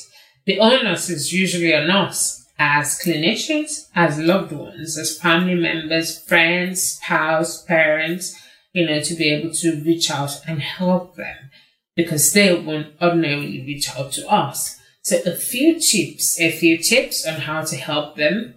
The 0.45 0.59
onus 0.59 1.09
is 1.09 1.31
usually 1.31 1.73
on 1.73 1.89
us 1.89 2.45
as 2.59 2.99
clinicians, 2.99 3.87
as 3.95 4.19
loved 4.19 4.51
ones, 4.51 4.97
as 4.97 5.17
family 5.17 5.55
members, 5.55 6.19
friends, 6.19 6.83
spouse, 6.83 7.63
parents, 7.63 8.35
you 8.73 8.85
know, 8.85 9.01
to 9.01 9.15
be 9.15 9.29
able 9.29 9.53
to 9.53 9.81
reach 9.83 10.09
out 10.09 10.41
and 10.47 10.61
help 10.61 11.15
them 11.15 11.51
because 11.95 12.31
they 12.33 12.53
won't 12.53 12.93
ordinarily 13.01 13.61
reach 13.61 13.89
out 13.95 14.11
to 14.13 14.27
us. 14.29 14.79
So 15.03 15.19
a 15.25 15.35
few 15.35 15.79
tips, 15.79 16.39
a 16.39 16.51
few 16.51 16.77
tips 16.77 17.25
on 17.25 17.41
how 17.41 17.63
to 17.63 17.75
help 17.75 18.15
them 18.15 18.55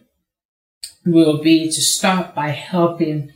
will 1.04 1.42
be 1.42 1.66
to 1.66 1.80
start 1.80 2.34
by 2.34 2.48
helping 2.48 3.32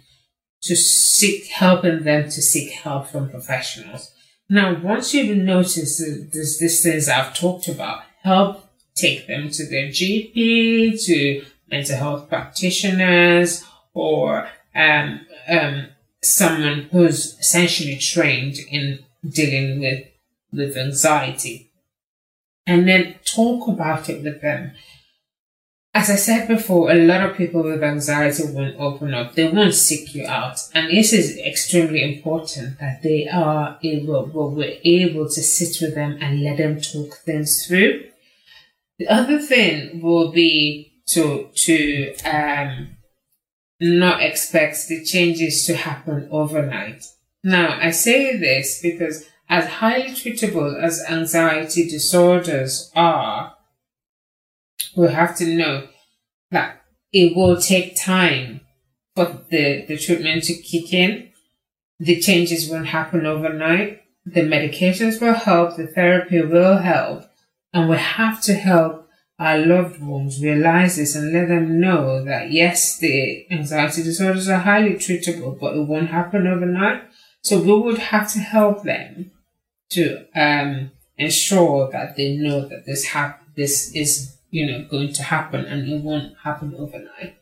to 0.62 0.76
seek 0.76 1.47
helping 1.49 2.04
them 2.04 2.25
to 2.25 2.42
seek 2.42 2.73
help 2.73 3.08
from 3.08 3.30
professionals. 3.30 4.12
Now, 4.49 4.80
once 4.80 5.12
you've 5.12 5.37
noticed 5.37 5.99
this, 6.32 6.58
these 6.58 6.82
things 6.82 7.08
I've 7.08 7.35
talked 7.35 7.68
about, 7.68 8.02
help 8.23 8.64
take 8.94 9.26
them 9.26 9.50
to 9.50 9.66
their 9.66 9.88
GP, 9.88 11.04
to 11.04 11.44
mental 11.70 11.97
health 11.97 12.28
practitioners, 12.28 13.62
or 13.92 14.49
um, 14.75 15.26
um, 15.49 15.88
someone 16.22 16.88
who's 16.90 17.38
essentially 17.38 17.96
trained 17.96 18.56
in 18.70 19.00
dealing 19.28 19.80
with 19.80 20.04
with 20.52 20.76
anxiety 20.76 21.70
and 22.66 22.88
then 22.88 23.14
talk 23.25 23.68
about 23.68 24.08
it 24.08 24.22
with 24.22 24.40
them. 24.40 24.72
As 25.94 26.10
I 26.10 26.16
said 26.16 26.48
before, 26.48 26.90
a 26.90 26.94
lot 26.94 27.28
of 27.28 27.37
people 27.37 27.62
with 27.62 27.83
anxiety 27.83 28.44
won't 28.52 28.78
open 28.78 29.14
up. 29.14 29.35
They 29.35 29.48
won't 29.48 29.74
seek 29.74 30.14
you 30.14 30.26
out. 30.26 30.61
And 30.74 30.90
this 30.90 31.12
is 31.12 31.38
extremely 31.38 32.02
important 32.02 32.78
that 32.78 33.02
they 33.02 33.26
are 33.26 33.78
able, 33.83 34.26
well, 34.26 34.50
we're 34.50 34.78
able 34.85 35.24
to 35.24 35.42
sit 35.42 35.81
with 35.81 35.94
them 35.94 36.18
and 36.20 36.42
let 36.42 36.59
them 36.59 36.81
talk 36.81 37.14
things 37.24 37.66
through. 37.66 38.04
The 38.98 39.09
other 39.09 39.38
thing 39.40 40.02
will 40.02 40.31
be 40.31 40.92
to, 41.07 41.48
to, 41.54 42.14
um, 42.24 42.97
not 43.81 44.23
expect 44.23 44.88
the 44.88 45.05
changes 45.05 45.64
to 45.67 45.75
happen 45.75 46.29
overnight. 46.31 47.05
Now, 47.45 47.79
I 47.81 47.91
say 47.91 48.37
this 48.37 48.81
because 48.83 49.29
as 49.49 49.67
highly 49.67 50.11
treatable 50.11 50.81
as 50.81 51.05
anxiety 51.09 51.88
disorders 51.88 52.91
are, 52.95 53.55
we 54.97 55.09
have 55.09 55.37
to 55.37 55.47
know 55.47 55.88
that 56.51 56.83
it 57.12 57.37
will 57.37 57.61
take 57.61 57.97
time 57.97 58.61
for 59.14 59.43
the, 59.51 59.85
the 59.87 59.97
treatment 59.97 60.45
to 60.45 60.55
kick 60.55 60.93
in. 60.93 61.31
The 61.99 62.21
changes 62.21 62.69
won't 62.69 62.88
happen 62.88 63.27
overnight. 63.27 64.03
The 64.27 64.43
medications 64.43 65.21
will 65.21 65.35
help, 65.35 65.77
the 65.77 65.87
therapy 65.87 66.43
will 66.43 66.79
help, 66.79 67.25
and 67.73 67.88
we 67.88 67.97
have 67.97 68.43
to 68.43 68.55
help 68.55 69.08
our 69.38 69.59
loved 69.59 70.03
ones 70.03 70.42
realize 70.42 70.96
this 70.96 71.14
and 71.14 71.33
let 71.33 71.48
them 71.48 71.81
know 71.81 72.24
that 72.24 72.51
yes, 72.51 72.98
the 72.98 73.46
anxiety 73.51 74.03
disorders 74.03 74.48
are 74.48 74.59
highly 74.59 74.94
treatable, 74.94 75.59
but 75.59 75.77
it 75.77 75.83
won't 75.83 76.11
happen 76.11 76.46
overnight. 76.46 77.03
So 77.42 77.61
we 77.61 77.72
would 77.72 77.98
have 77.98 78.31
to 78.33 78.40
help 78.40 78.83
them 78.83 79.31
to 79.90 80.27
um, 80.35 80.90
ensure 81.16 81.90
that 81.90 82.16
they 82.16 82.37
know 82.37 82.66
that 82.68 82.85
this 82.85 83.07
hap- 83.07 83.42
this 83.55 83.94
is 83.94 84.37
you 84.51 84.66
know 84.66 84.85
going 84.90 85.12
to 85.12 85.22
happen 85.22 85.64
and 85.64 85.88
it 85.88 86.03
won't 86.03 86.35
happen 86.42 86.74
overnight. 86.77 87.37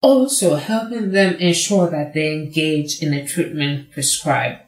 Also, 0.00 0.56
helping 0.56 1.12
them 1.12 1.34
ensure 1.36 1.90
that 1.90 2.12
they 2.12 2.34
engage 2.34 3.02
in 3.02 3.14
a 3.14 3.26
treatment 3.26 3.90
prescribed. 3.90 4.60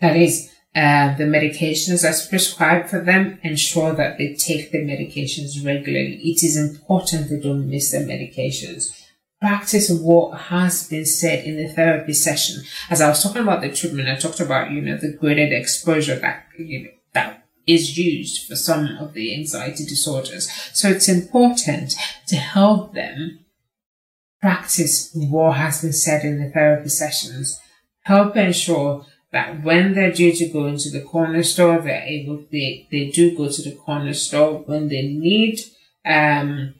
That 0.00 0.16
is, 0.16 0.50
uh, 0.74 1.16
the 1.16 1.24
medications 1.24 2.02
that's 2.02 2.26
prescribed 2.26 2.90
for 2.90 3.00
them, 3.00 3.38
ensure 3.42 3.94
that 3.94 4.18
they 4.18 4.34
take 4.34 4.72
the 4.72 4.78
medications 4.78 5.64
regularly. 5.64 6.20
It 6.22 6.42
is 6.42 6.56
important 6.56 7.30
they 7.30 7.40
don't 7.40 7.68
miss 7.68 7.92
their 7.92 8.06
medications 8.06 9.04
practice 9.44 9.90
what 9.90 10.38
has 10.38 10.88
been 10.88 11.04
said 11.04 11.44
in 11.44 11.58
the 11.58 11.68
therapy 11.68 12.14
session. 12.14 12.64
As 12.88 13.02
I 13.02 13.10
was 13.10 13.22
talking 13.22 13.42
about 13.42 13.60
the 13.60 13.70
treatment, 13.70 14.08
I 14.08 14.16
talked 14.16 14.40
about, 14.40 14.70
you 14.70 14.80
know, 14.80 14.96
the 14.96 15.12
graded 15.12 15.52
exposure 15.52 16.18
that, 16.18 16.46
you 16.58 16.84
know, 16.84 16.90
that 17.12 17.44
is 17.66 17.98
used 17.98 18.48
for 18.48 18.56
some 18.56 18.96
of 18.96 19.12
the 19.12 19.34
anxiety 19.34 19.84
disorders. 19.84 20.50
So 20.72 20.88
it's 20.88 21.10
important 21.10 21.94
to 22.28 22.36
help 22.36 22.94
them 22.94 23.44
practice 24.40 25.10
what 25.12 25.58
has 25.58 25.82
been 25.82 25.92
said 25.92 26.24
in 26.24 26.42
the 26.42 26.48
therapy 26.48 26.88
sessions. 26.88 27.60
Help 28.04 28.36
ensure 28.36 29.04
that 29.34 29.64
when 29.64 29.94
they're 29.94 30.12
due 30.12 30.32
to 30.32 30.48
go 30.48 30.66
into 30.66 30.90
the 30.90 31.00
corner 31.02 31.42
store, 31.42 31.80
they're 31.80 32.04
able, 32.06 32.44
they, 32.52 32.86
they 32.92 33.10
do 33.10 33.36
go 33.36 33.50
to 33.50 33.62
the 33.62 33.74
corner 33.74 34.14
store 34.14 34.60
when 34.60 34.86
they 34.86 35.02
need, 35.02 35.58
um, 36.06 36.74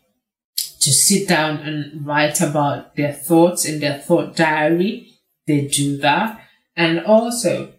to 0.56 0.92
sit 0.92 1.26
down 1.28 1.56
and 1.58 2.06
write 2.06 2.40
about 2.40 2.94
their 2.94 3.12
thoughts 3.12 3.64
in 3.64 3.80
their 3.80 3.98
thought 3.98 4.36
diary, 4.36 5.08
they 5.48 5.66
do 5.66 5.96
that. 5.96 6.40
And 6.76 7.00
also 7.00 7.72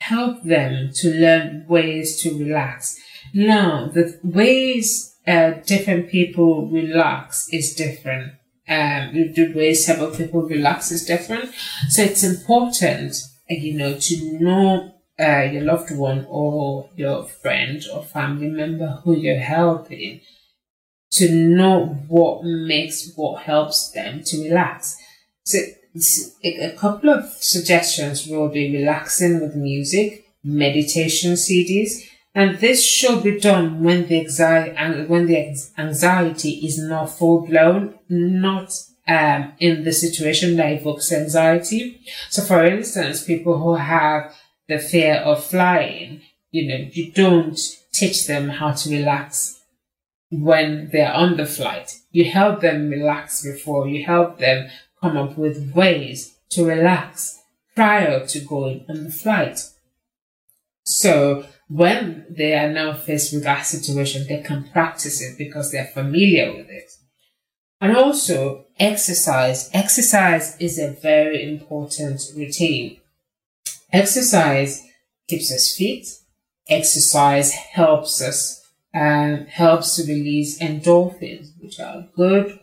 help 0.00 0.42
them 0.44 0.90
to 0.94 1.12
learn 1.12 1.66
ways 1.68 2.22
to 2.22 2.38
relax. 2.38 2.98
Now, 3.34 3.90
the 3.92 4.18
ways 4.22 5.14
uh, 5.26 5.50
different 5.66 6.08
people 6.08 6.70
relax 6.70 7.48
is 7.52 7.74
different. 7.74 8.32
Um, 8.66 9.12
the 9.12 9.52
ways 9.54 9.84
several 9.84 10.10
people 10.10 10.42
relax 10.42 10.90
is 10.90 11.04
different. 11.04 11.50
So 11.90 12.02
it's 12.02 12.24
important, 12.24 13.16
you 13.60 13.74
know, 13.74 13.98
to 13.98 14.38
know 14.38 14.94
uh, 15.18 15.42
your 15.42 15.62
loved 15.62 15.96
one 15.96 16.26
or 16.28 16.90
your 16.96 17.24
friend 17.24 17.82
or 17.92 18.02
family 18.02 18.48
member 18.48 19.00
who 19.04 19.16
you're 19.16 19.38
helping 19.38 20.20
to 21.12 21.30
know 21.30 21.86
what 22.08 22.42
makes, 22.42 23.12
what 23.16 23.42
helps 23.42 23.90
them 23.90 24.22
to 24.24 24.42
relax. 24.44 24.96
So 25.44 25.58
a 26.42 26.74
couple 26.78 27.10
of 27.10 27.26
suggestions 27.34 28.26
will 28.26 28.48
be 28.48 28.72
relaxing 28.72 29.40
with 29.40 29.54
music, 29.54 30.26
meditation 30.42 31.32
CDs, 31.32 32.08
and 32.34 32.58
this 32.58 32.84
should 32.84 33.22
be 33.22 33.38
done 33.38 33.84
when 33.84 34.06
the 34.06 34.20
anxiety, 34.20 35.04
when 35.04 35.26
the 35.26 35.54
anxiety 35.76 36.50
is 36.66 36.78
not 36.78 37.10
full 37.10 37.46
blown, 37.46 37.98
not 38.08 38.72
um, 39.08 39.52
in 39.58 39.84
the 39.84 39.92
situation 39.92 40.56
that 40.56 40.72
evokes 40.72 41.12
anxiety. 41.12 42.00
So, 42.30 42.42
for 42.42 42.64
instance, 42.64 43.24
people 43.24 43.58
who 43.58 43.74
have 43.74 44.34
the 44.68 44.78
fear 44.78 45.16
of 45.16 45.44
flying, 45.44 46.22
you 46.50 46.68
know, 46.68 46.88
you 46.92 47.12
don't 47.12 47.58
teach 47.92 48.26
them 48.26 48.48
how 48.48 48.72
to 48.72 48.90
relax 48.90 49.60
when 50.30 50.88
they're 50.92 51.12
on 51.12 51.36
the 51.36 51.46
flight. 51.46 51.92
You 52.10 52.30
help 52.30 52.60
them 52.60 52.88
relax 52.88 53.44
before, 53.44 53.88
you 53.88 54.04
help 54.04 54.38
them 54.38 54.70
come 55.00 55.16
up 55.16 55.36
with 55.36 55.74
ways 55.74 56.36
to 56.50 56.64
relax 56.64 57.40
prior 57.74 58.26
to 58.26 58.40
going 58.40 58.84
on 58.88 59.04
the 59.04 59.10
flight. 59.10 59.60
So 60.84 61.46
when 61.68 62.26
they 62.28 62.54
are 62.54 62.70
now 62.70 62.94
faced 62.94 63.32
with 63.32 63.44
that 63.44 63.62
situation, 63.62 64.26
they 64.28 64.42
can 64.42 64.68
practice 64.72 65.22
it 65.22 65.38
because 65.38 65.70
they're 65.70 65.86
familiar 65.86 66.52
with 66.54 66.68
it. 66.68 66.92
And 67.82 67.96
also 67.96 68.66
exercise. 68.78 69.68
Exercise 69.74 70.56
is 70.60 70.78
a 70.78 70.92
very 70.92 71.52
important 71.52 72.22
routine. 72.36 73.00
Exercise 73.92 74.86
keeps 75.26 75.52
us 75.52 75.74
fit. 75.76 76.06
Exercise 76.68 77.50
helps 77.50 78.22
us, 78.22 78.62
um, 78.94 79.46
helps 79.46 79.96
to 79.96 80.04
release 80.04 80.60
endorphins, 80.60 81.60
which 81.60 81.80
are 81.80 82.06
good, 82.14 82.56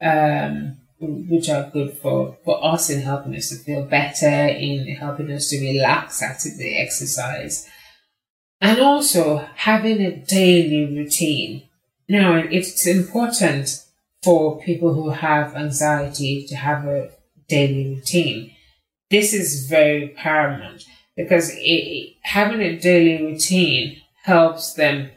um, 0.00 0.76
which 1.00 1.48
are 1.48 1.68
good 1.70 1.98
for, 1.98 2.38
for 2.44 2.64
us 2.64 2.90
in 2.90 3.02
helping 3.02 3.34
us 3.34 3.48
to 3.48 3.56
feel 3.56 3.82
better, 3.82 4.28
in 4.28 4.86
helping 4.94 5.32
us 5.32 5.48
to 5.48 5.60
relax 5.60 6.22
after 6.22 6.48
the 6.48 6.80
exercise. 6.80 7.68
And 8.60 8.78
also 8.78 9.38
having 9.56 10.00
a 10.00 10.24
daily 10.24 10.96
routine. 10.96 11.68
Now, 12.08 12.36
it's 12.36 12.86
important 12.86 13.84
for 14.22 14.60
people 14.60 14.94
who 14.94 15.10
have 15.10 15.56
anxiety 15.56 16.46
to 16.46 16.56
have 16.56 16.84
a 16.86 17.10
daily 17.48 17.94
routine. 17.94 18.52
This 19.10 19.32
is 19.32 19.66
very 19.66 20.08
paramount 20.08 20.84
because 21.16 21.50
it, 21.54 22.14
having 22.22 22.60
a 22.60 22.78
daily 22.78 23.22
routine 23.22 24.00
helps 24.22 24.74
them 24.74 25.10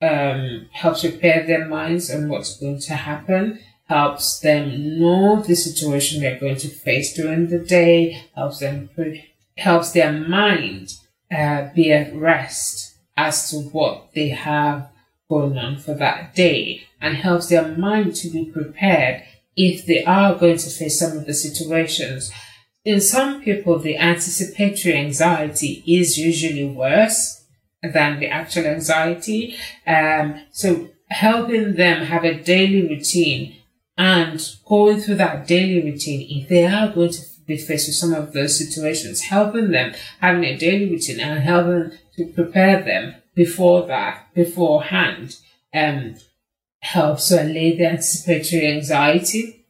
um, 0.00 0.68
helps 0.72 1.00
prepare 1.00 1.44
their 1.44 1.66
minds 1.66 2.14
on 2.14 2.28
what's 2.28 2.56
going 2.56 2.78
to 2.80 2.94
happen, 2.94 3.58
helps 3.88 4.38
them 4.38 5.00
know 5.00 5.42
the 5.42 5.56
situation 5.56 6.20
they're 6.20 6.38
going 6.38 6.56
to 6.56 6.68
face 6.68 7.14
during 7.14 7.48
the 7.48 7.58
day, 7.58 8.22
helps 8.34 8.60
them 8.60 8.90
helps 9.56 9.90
their 9.92 10.12
mind 10.12 10.94
uh, 11.36 11.68
be 11.74 11.92
at 11.92 12.14
rest 12.14 12.96
as 13.16 13.50
to 13.50 13.56
what 13.56 14.12
they 14.14 14.28
have 14.28 14.88
going 15.28 15.58
on 15.58 15.78
for 15.78 15.94
that 15.94 16.34
day 16.34 16.87
and 17.00 17.16
helps 17.16 17.48
their 17.48 17.76
mind 17.76 18.14
to 18.16 18.30
be 18.30 18.44
prepared 18.46 19.22
if 19.56 19.86
they 19.86 20.04
are 20.04 20.34
going 20.34 20.58
to 20.58 20.70
face 20.70 20.98
some 20.98 21.16
of 21.16 21.26
the 21.26 21.34
situations. 21.34 22.30
In 22.84 23.00
some 23.00 23.42
people, 23.42 23.78
the 23.78 23.96
anticipatory 23.98 24.94
anxiety 24.96 25.82
is 25.86 26.16
usually 26.16 26.64
worse 26.64 27.44
than 27.82 28.20
the 28.20 28.28
actual 28.28 28.66
anxiety. 28.66 29.56
Um, 29.86 30.40
so 30.50 30.88
helping 31.10 31.74
them 31.74 32.06
have 32.06 32.24
a 32.24 32.40
daily 32.40 32.88
routine 32.88 33.56
and 33.96 34.40
going 34.64 35.00
through 35.00 35.16
that 35.16 35.46
daily 35.48 35.82
routine, 35.82 36.26
if 36.30 36.48
they 36.48 36.66
are 36.66 36.88
going 36.88 37.10
to 37.10 37.20
be 37.46 37.56
faced 37.56 37.88
with 37.88 37.96
some 37.96 38.14
of 38.14 38.32
those 38.32 38.56
situations, 38.56 39.22
helping 39.22 39.70
them 39.70 39.92
having 40.20 40.44
a 40.44 40.56
daily 40.56 40.88
routine 40.88 41.18
and 41.18 41.40
helping 41.40 41.98
to 42.16 42.26
prepare 42.32 42.82
them 42.82 43.16
before 43.34 43.86
that, 43.86 44.32
beforehand, 44.34 45.36
um, 45.74 46.14
helps 46.92 47.28
to 47.28 47.42
allay 47.42 47.76
the 47.76 47.86
anticipatory 47.86 48.66
anxiety. 48.66 49.66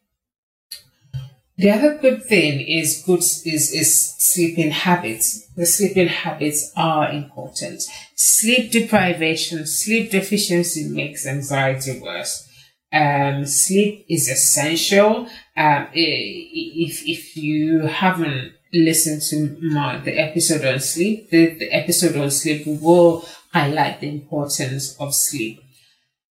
The 1.57 1.71
other 1.71 1.99
good 1.99 2.23
thing 2.23 2.61
is 2.61 3.03
good 3.05 3.19
is, 3.19 3.45
is 3.45 4.15
sleeping 4.19 4.71
habits. 4.71 5.49
The 5.57 5.67
sleeping 5.67 6.07
habits 6.07 6.71
are 6.77 7.11
important. 7.11 7.83
Sleep 8.15 8.71
deprivation, 8.71 9.67
sleep 9.67 10.13
deficiency 10.13 10.89
makes 10.89 11.27
anxiety 11.27 11.99
worse. 11.99 12.49
Um, 12.93 13.45
sleep 13.45 14.07
is 14.09 14.31
essential. 14.31 15.27
Um, 15.57 15.89
if, 15.93 17.03
if 17.05 17.37
you 17.37 17.81
haven't 17.81 18.53
listened 18.73 19.23
to 19.31 19.59
my, 19.61 19.99
the 19.99 20.17
episode 20.17 20.65
on 20.65 20.79
sleep, 20.79 21.31
the, 21.31 21.59
the 21.59 21.73
episode 21.73 22.17
on 22.17 22.31
sleep 22.31 22.65
will 22.67 23.27
highlight 23.53 24.01
the 24.01 24.09
importance 24.09 24.97
of 25.01 25.13
sleep. 25.13 25.61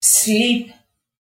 Sleep 0.02 0.72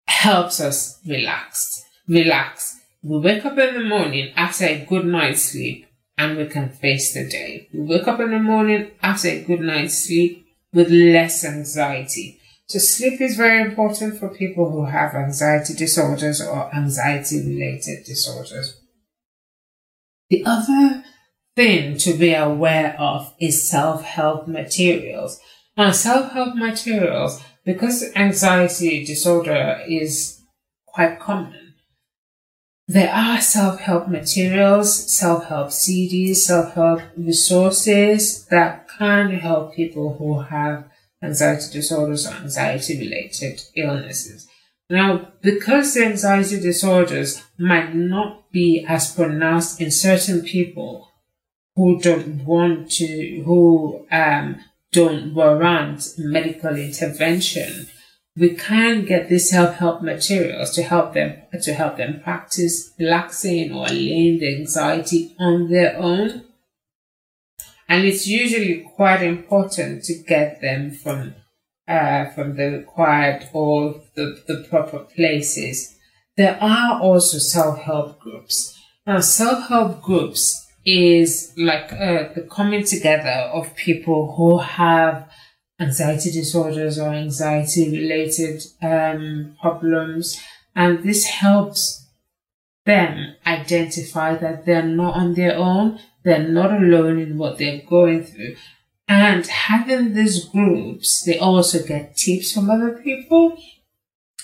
helps 0.07 0.59
us 0.59 0.99
relax. 1.05 1.83
Relax. 2.07 2.79
We 3.03 3.19
wake 3.19 3.45
up 3.45 3.57
in 3.57 3.73
the 3.73 3.83
morning 3.83 4.33
after 4.35 4.65
a 4.65 4.85
good 4.85 5.05
night's 5.05 5.43
sleep 5.43 5.85
and 6.17 6.37
we 6.37 6.47
can 6.47 6.69
face 6.69 7.13
the 7.13 7.27
day. 7.27 7.69
We 7.73 7.81
wake 7.81 8.07
up 8.07 8.19
in 8.19 8.31
the 8.31 8.39
morning 8.39 8.91
after 9.01 9.29
a 9.29 9.43
good 9.43 9.61
night's 9.61 10.05
sleep 10.05 10.45
with 10.73 10.89
less 10.89 11.45
anxiety. 11.45 12.39
So 12.67 12.79
sleep 12.79 13.21
is 13.21 13.37
very 13.37 13.61
important 13.61 14.19
for 14.19 14.27
people 14.29 14.71
who 14.71 14.85
have 14.85 15.15
anxiety 15.15 15.73
disorders 15.73 16.41
or 16.41 16.73
anxiety 16.75 17.37
related 17.45 18.03
disorders. 18.05 18.81
The 20.29 20.43
other 20.45 21.03
thing 21.55 21.97
to 21.99 22.13
be 22.13 22.33
aware 22.33 22.99
of 22.99 23.33
is 23.39 23.69
self-help 23.69 24.47
materials. 24.47 25.39
Now, 25.77 25.91
self-help 25.91 26.55
materials, 26.55 27.41
because 27.67 28.15
anxiety 28.15 29.03
disorder 29.03 29.83
is 29.89 30.39
quite 30.85 31.19
common, 31.19 31.73
there 32.87 33.13
are 33.13 33.41
self-help 33.41 34.07
materials, 34.07 35.13
self-help 35.13 35.67
CDs, 35.67 36.37
self-help 36.37 37.01
resources 37.17 38.45
that 38.45 38.87
can 38.97 39.31
help 39.31 39.75
people 39.75 40.15
who 40.17 40.39
have 40.39 40.89
anxiety 41.21 41.73
disorders 41.73 42.25
or 42.25 42.35
anxiety 42.35 42.97
related 42.99 43.61
illnesses. 43.75 44.47
Now, 44.89 45.33
because 45.41 45.93
the 45.93 46.05
anxiety 46.05 46.61
disorders 46.61 47.43
might 47.59 47.93
not 47.93 48.49
be 48.49 48.85
as 48.87 49.13
pronounced 49.13 49.81
in 49.81 49.91
certain 49.91 50.41
people 50.41 51.11
who 51.75 51.99
don't 51.99 52.45
want 52.45 52.91
to, 52.91 53.43
who 53.45 54.07
um, 54.09 54.63
don't 54.97 55.35
warrant 55.35 56.01
medical 56.17 56.75
intervention, 56.75 57.87
we 58.35 58.49
can 58.55 59.05
get 59.05 59.29
these 59.29 59.51
self-help 59.51 60.01
materials 60.01 60.71
to 60.71 60.81
help 60.81 61.13
them 61.13 61.29
to 61.61 61.73
help 61.73 61.97
them 61.97 62.19
practice 62.23 62.93
relaxing 62.97 63.71
or 63.71 63.85
allaying 63.85 64.39
the 64.39 64.55
anxiety 64.55 65.35
on 65.39 65.69
their 65.69 65.95
own. 65.97 66.45
And 67.87 68.05
it's 68.05 68.25
usually 68.27 68.89
quite 68.95 69.21
important 69.21 70.03
to 70.05 70.23
get 70.23 70.61
them 70.61 70.91
from 70.91 71.35
uh, 71.87 72.25
from 72.31 72.57
the 72.57 72.71
required 72.79 73.47
or 73.53 74.01
the, 74.15 74.41
the 74.47 74.65
proper 74.67 74.99
places. 75.15 75.95
There 76.35 76.57
are 76.59 76.99
also 76.99 77.37
self-help 77.37 78.19
groups. 78.19 78.75
Now, 79.05 79.19
self-help 79.19 80.01
groups 80.01 80.66
is 80.87 81.51
like 81.57 81.91
uh, 81.91 82.29
the 82.33 82.47
coming 82.49 82.81
together 82.81 83.51
of 83.51 83.75
people 83.75 84.33
who 84.37 84.57
have 84.59 85.29
anxiety 85.81 86.31
disorders 86.31 86.97
or 86.97 87.09
anxiety 87.09 87.91
related 87.91 88.63
um, 88.81 89.53
problems. 89.61 90.39
And 90.73 91.03
this 91.03 91.25
helps 91.25 92.07
them 92.85 93.35
identify 93.45 94.35
that 94.35 94.65
they're 94.65 94.81
not 94.81 95.15
on 95.15 95.33
their 95.33 95.57
own, 95.57 95.99
they're 96.23 96.47
not 96.47 96.71
alone 96.71 97.19
in 97.19 97.37
what 97.37 97.57
they're 97.57 97.81
going 97.85 98.23
through. 98.23 98.55
And 99.09 99.45
having 99.45 100.13
these 100.13 100.45
groups, 100.45 101.21
they 101.23 101.37
also 101.37 101.85
get 101.85 102.15
tips 102.15 102.53
from 102.53 102.69
other 102.69 102.97
people. 103.03 103.57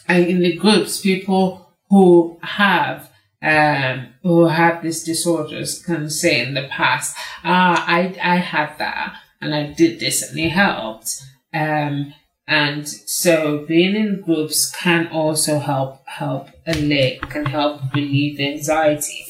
And 0.09 0.25
in 0.25 0.39
the 0.39 0.57
groups, 0.57 0.99
people 0.99 1.73
who 1.89 2.37
have 2.41 3.12
um, 3.43 4.13
who 4.23 4.47
have 4.47 4.81
these 4.81 5.03
disorders 5.03 5.83
can 5.83 6.09
say 6.09 6.41
in 6.41 6.53
the 6.53 6.67
past, 6.69 7.15
ah, 7.43 7.83
I, 7.85 8.15
I 8.23 8.37
had 8.37 8.77
that 8.77 9.17
and 9.41 9.53
I 9.53 9.73
did 9.73 9.99
this 9.99 10.29
and 10.29 10.39
it 10.39 10.49
helped. 10.49 11.21
Um, 11.53 12.13
and 12.47 12.87
so 12.87 13.65
being 13.65 13.95
in 13.95 14.21
groups 14.21 14.71
can 14.71 15.07
also 15.07 15.59
help, 15.59 16.07
help 16.07 16.49
allay, 16.65 17.19
can 17.29 17.45
help 17.45 17.81
relieve 17.93 18.39
anxiety. 18.39 19.25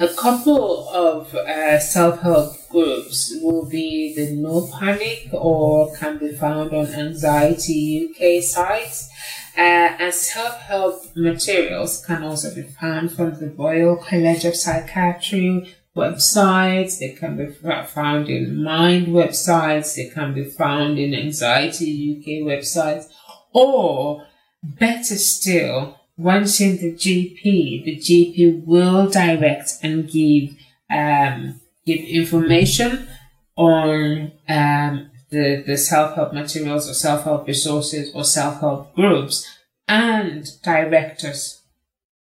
A 0.00 0.08
couple 0.08 0.88
of 0.88 1.34
uh, 1.34 1.78
self-help 1.78 2.54
groups 2.70 3.34
will 3.42 3.68
be 3.68 4.14
the 4.14 4.34
No 4.34 4.66
Panic 4.66 5.28
or 5.32 5.94
can 5.94 6.18
be 6.18 6.32
found 6.32 6.72
on 6.72 6.86
Anxiety 6.86 8.08
UK 8.08 8.42
sites. 8.42 9.10
Uh, 9.56 9.96
and 10.00 10.14
self-help 10.14 11.14
materials 11.14 12.04
can 12.06 12.22
also 12.22 12.54
be 12.54 12.62
found 12.62 13.12
from 13.12 13.38
the 13.38 13.48
Royal 13.50 13.96
College 13.96 14.44
of 14.44 14.56
Psychiatry 14.56 15.74
websites. 15.94 16.98
They 16.98 17.10
can 17.10 17.36
be 17.36 17.46
found 17.86 18.28
in 18.28 18.62
Mind 18.62 19.08
websites. 19.08 19.96
They 19.96 20.08
can 20.08 20.32
be 20.32 20.44
found 20.44 20.98
in 20.98 21.14
Anxiety 21.14 22.16
UK 22.16 22.46
websites. 22.46 23.06
Or 23.52 24.26
better 24.62 25.16
still, 25.16 26.00
once 26.16 26.60
in 26.60 26.78
the 26.78 26.92
GP, 26.94 27.84
the 27.84 27.96
GP 27.96 28.64
will 28.64 29.10
direct 29.10 29.72
and 29.82 30.10
give 30.10 30.56
um, 30.90 31.60
give 31.84 32.00
information 32.00 33.08
on 33.56 34.32
um, 34.48 35.10
the, 35.32 35.64
the 35.66 35.76
self-help 35.76 36.32
materials 36.32 36.88
or 36.88 36.94
self-help 36.94 37.48
resources 37.48 38.14
or 38.14 38.22
self-help 38.22 38.94
groups 38.94 39.48
and 39.88 40.46
direct 40.62 41.24
us 41.24 41.62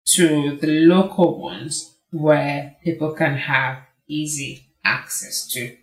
to 0.06 0.58
the 0.58 0.68
local 0.68 1.42
ones 1.42 1.96
where 2.12 2.76
people 2.84 3.12
can 3.14 3.36
have 3.36 3.80
easy 4.08 4.68
access 4.86 5.48
to. 5.48 5.76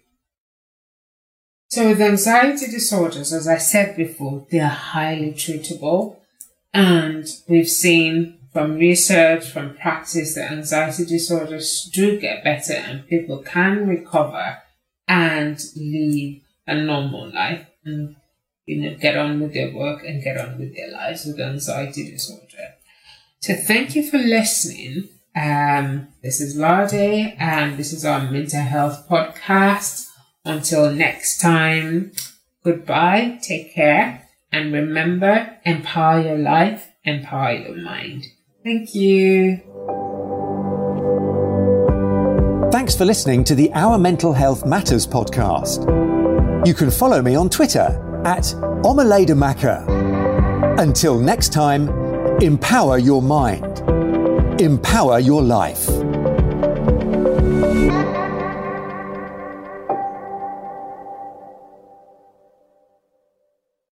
So 1.69 1.89
with 1.89 2.01
anxiety 2.01 2.67
disorders, 2.67 3.33
as 3.33 3.47
I 3.47 3.59
said 3.59 3.97
before, 3.97 4.47
they 4.51 4.61
are 4.61 4.69
highly 4.69 5.33
treatable. 5.33 6.17
And 6.73 7.27
we've 7.49 7.69
seen 7.69 8.39
from 8.53 8.77
research, 8.77 9.49
from 9.49 9.75
practice, 9.75 10.35
that 10.35 10.53
anxiety 10.53 11.05
disorders 11.05 11.89
do 11.93 12.19
get 12.19 12.45
better 12.45 12.75
and 12.75 13.07
people 13.07 13.39
can 13.39 13.89
recover 13.89 14.59
and 15.07 15.61
live 15.77 16.43
a 16.71 16.75
normal 16.75 17.33
life 17.35 17.67
and 17.85 18.17
you 18.65 18.83
know 18.83 18.97
get 18.97 19.17
on 19.17 19.41
with 19.41 19.53
their 19.53 19.75
work 19.75 20.05
and 20.05 20.23
get 20.23 20.39
on 20.39 20.59
with 20.59 20.75
their 20.75 20.91
lives 20.91 21.27
with 21.27 21.41
anxiety 21.41 22.11
disorder. 22.11 22.77
So 23.41 23.55
thank 23.55 23.97
you 23.97 24.09
for 24.09 24.19
listening. 24.19 25.09
Um, 25.35 26.09
this 26.23 26.41
is 26.41 26.57
Lade 26.57 27.37
and 27.39 27.79
this 27.79 27.93
is 27.93 28.05
our 28.05 28.31
mental 28.31 28.61
health 28.61 29.09
podcast. 29.09 30.07
Until 30.45 30.91
next 30.91 31.41
time, 31.41 32.13
goodbye, 32.65 33.39
take 33.43 33.75
care, 33.75 34.27
and 34.51 34.73
remember, 34.73 35.59
empower 35.65 36.23
your 36.23 36.39
life, 36.39 36.89
empower 37.05 37.53
your 37.53 37.77
mind. 37.77 38.25
Thank 38.65 38.95
you. 38.95 39.61
Thanks 42.73 42.97
for 42.97 43.05
listening 43.05 43.45
to 43.45 43.55
the 43.55 43.71
Our 43.75 43.99
Mental 43.99 44.33
Health 44.33 44.65
Matters 44.65 45.07
podcast. 45.07 46.10
You 46.65 46.75
can 46.75 46.91
follow 46.91 47.23
me 47.23 47.35
on 47.37 47.49
Twitter 47.49 48.23
at 48.27 48.43
Omaledamaka. 48.85 50.79
Until 50.79 51.19
next 51.19 51.55
time, 51.55 51.89
empower 52.43 52.99
your 52.99 53.23
mind, 53.23 53.81
empower 54.61 55.19
your 55.21 55.43
life. 55.43 55.89